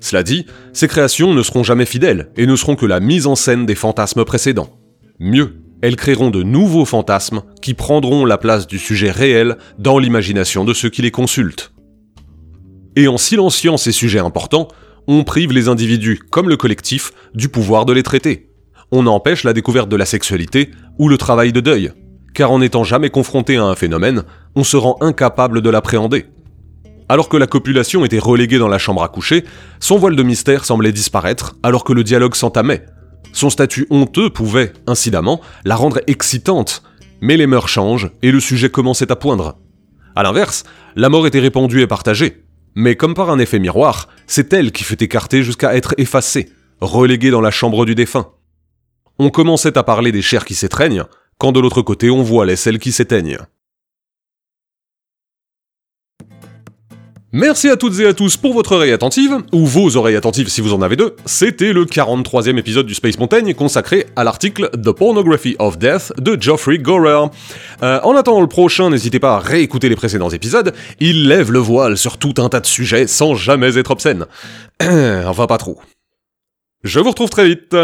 Cela 0.00 0.22
dit, 0.22 0.46
ces 0.72 0.88
créations 0.88 1.34
ne 1.34 1.42
seront 1.42 1.62
jamais 1.62 1.84
fidèles, 1.84 2.30
et 2.36 2.46
ne 2.46 2.56
seront 2.56 2.76
que 2.76 2.86
la 2.86 3.00
mise 3.00 3.26
en 3.26 3.34
scène 3.34 3.66
des 3.66 3.74
fantasmes 3.74 4.24
précédents. 4.24 4.78
Mieux, 5.18 5.60
elles 5.82 5.96
créeront 5.96 6.30
de 6.30 6.42
nouveaux 6.42 6.84
fantasmes 6.84 7.42
qui 7.60 7.74
prendront 7.74 8.24
la 8.24 8.38
place 8.38 8.66
du 8.66 8.78
sujet 8.78 9.10
réel 9.10 9.58
dans 9.78 9.98
l'imagination 9.98 10.64
de 10.64 10.72
ceux 10.72 10.88
qui 10.88 11.02
les 11.02 11.10
consultent. 11.10 11.72
Et 12.96 13.08
en 13.08 13.18
silenciant 13.18 13.76
ces 13.76 13.92
sujets 13.92 14.18
importants, 14.18 14.68
on 15.06 15.22
prive 15.24 15.52
les 15.52 15.68
individus, 15.68 16.18
comme 16.30 16.48
le 16.48 16.56
collectif, 16.56 17.12
du 17.34 17.48
pouvoir 17.48 17.84
de 17.84 17.92
les 17.92 18.02
traiter. 18.02 18.47
On 18.90 19.06
empêche 19.06 19.44
la 19.44 19.52
découverte 19.52 19.88
de 19.88 19.96
la 19.96 20.06
sexualité 20.06 20.70
ou 20.98 21.08
le 21.08 21.18
travail 21.18 21.52
de 21.52 21.60
deuil, 21.60 21.92
car 22.32 22.50
en 22.50 22.60
n'étant 22.60 22.84
jamais 22.84 23.10
confronté 23.10 23.56
à 23.56 23.64
un 23.64 23.74
phénomène, 23.74 24.24
on 24.54 24.64
se 24.64 24.76
rend 24.76 24.96
incapable 25.00 25.60
de 25.60 25.70
l'appréhender. 25.70 26.26
Alors 27.10 27.28
que 27.28 27.36
la 27.36 27.46
copulation 27.46 28.04
était 28.04 28.18
reléguée 28.18 28.58
dans 28.58 28.68
la 28.68 28.78
chambre 28.78 29.02
à 29.02 29.08
coucher, 29.08 29.44
son 29.80 29.98
voile 29.98 30.16
de 30.16 30.22
mystère 30.22 30.64
semblait 30.64 30.92
disparaître 30.92 31.56
alors 31.62 31.84
que 31.84 31.92
le 31.92 32.04
dialogue 32.04 32.34
s'entamait. 32.34 32.86
Son 33.32 33.50
statut 33.50 33.86
honteux 33.90 34.30
pouvait, 34.30 34.72
incidemment, 34.86 35.40
la 35.64 35.76
rendre 35.76 36.00
excitante, 36.06 36.82
mais 37.20 37.36
les 37.36 37.46
mœurs 37.46 37.68
changent 37.68 38.10
et 38.22 38.32
le 38.32 38.40
sujet 38.40 38.70
commençait 38.70 39.12
à 39.12 39.16
poindre. 39.16 39.58
A 40.16 40.22
l'inverse, 40.22 40.64
la 40.96 41.08
mort 41.08 41.26
était 41.26 41.40
répandue 41.40 41.82
et 41.82 41.86
partagée, 41.86 42.44
mais 42.74 42.96
comme 42.96 43.14
par 43.14 43.30
un 43.30 43.38
effet 43.38 43.58
miroir, 43.58 44.08
c'est 44.26 44.52
elle 44.52 44.72
qui 44.72 44.84
fut 44.84 45.02
écartée 45.02 45.42
jusqu'à 45.42 45.76
être 45.76 45.94
effacée, 45.98 46.50
reléguée 46.80 47.30
dans 47.30 47.40
la 47.40 47.50
chambre 47.50 47.84
du 47.84 47.94
défunt. 47.94 48.28
On 49.18 49.30
commençait 49.30 49.76
à 49.76 49.82
parler 49.82 50.12
des 50.12 50.22
chairs 50.22 50.44
qui 50.44 50.54
s'étreignent, 50.54 51.04
quand 51.38 51.52
de 51.52 51.60
l'autre 51.60 51.82
côté 51.82 52.10
on 52.10 52.22
voilait 52.22 52.56
celles 52.56 52.78
qui 52.78 52.92
s'éteignent. 52.92 53.38
Merci 57.32 57.68
à 57.68 57.76
toutes 57.76 57.98
et 58.00 58.06
à 58.06 58.14
tous 58.14 58.38
pour 58.38 58.54
votre 58.54 58.72
oreille 58.72 58.92
attentive, 58.92 59.42
ou 59.52 59.66
vos 59.66 59.98
oreilles 59.98 60.16
attentives 60.16 60.48
si 60.48 60.62
vous 60.62 60.72
en 60.72 60.80
avez 60.80 60.96
deux. 60.96 61.14
C'était 61.26 61.74
le 61.74 61.84
43e 61.84 62.56
épisode 62.56 62.86
du 62.86 62.94
Space 62.94 63.18
Mountain 63.18 63.52
consacré 63.52 64.06
à 64.16 64.24
l'article 64.24 64.70
The 64.70 64.92
Pornography 64.92 65.54
of 65.58 65.78
Death 65.78 66.12
de 66.18 66.40
Geoffrey 66.40 66.78
Gorer. 66.78 67.28
Euh, 67.82 68.00
en 68.02 68.16
attendant 68.16 68.40
le 68.40 68.46
prochain, 68.46 68.88
n'hésitez 68.88 69.18
pas 69.18 69.34
à 69.34 69.38
réécouter 69.40 69.90
les 69.90 69.96
précédents 69.96 70.30
épisodes, 70.30 70.72
il 71.00 71.28
lève 71.28 71.52
le 71.52 71.58
voile 71.58 71.98
sur 71.98 72.16
tout 72.16 72.34
un 72.38 72.48
tas 72.48 72.60
de 72.60 72.66
sujets 72.66 73.06
sans 73.06 73.34
jamais 73.34 73.76
être 73.76 73.90
obscène. 73.90 74.24
enfin 74.80 75.46
pas 75.46 75.58
trop. 75.58 75.78
Je 76.82 76.98
vous 76.98 77.10
retrouve 77.10 77.28
très 77.28 77.46
vite 77.46 77.76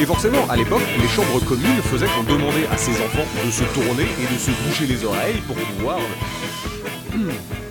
Et 0.00 0.06
forcément, 0.06 0.48
à 0.48 0.56
l'époque, 0.56 0.82
les 1.00 1.08
chambres 1.08 1.40
communes 1.44 1.82
faisaient 1.82 2.06
qu'on 2.06 2.22
demandait 2.22 2.68
à 2.70 2.76
ses 2.76 2.92
enfants 2.92 3.26
de 3.44 3.50
se 3.50 3.64
tourner 3.74 4.04
et 4.04 4.32
de 4.32 4.38
se 4.38 4.50
boucher 4.62 4.86
les 4.86 5.04
oreilles 5.04 5.40
pour 5.46 5.56
pouvoir... 5.56 5.98
Hmm. 7.12 7.30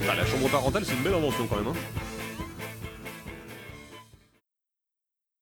Ah, 0.09 0.15
la 0.15 0.25
chambre 0.25 0.49
parentale, 0.49 0.83
c'est 0.85 0.93
une 0.93 1.03
belle 1.03 1.13
invention 1.13 1.47
quand 1.47 1.55
même. 1.55 1.67
Hein. 1.67 2.16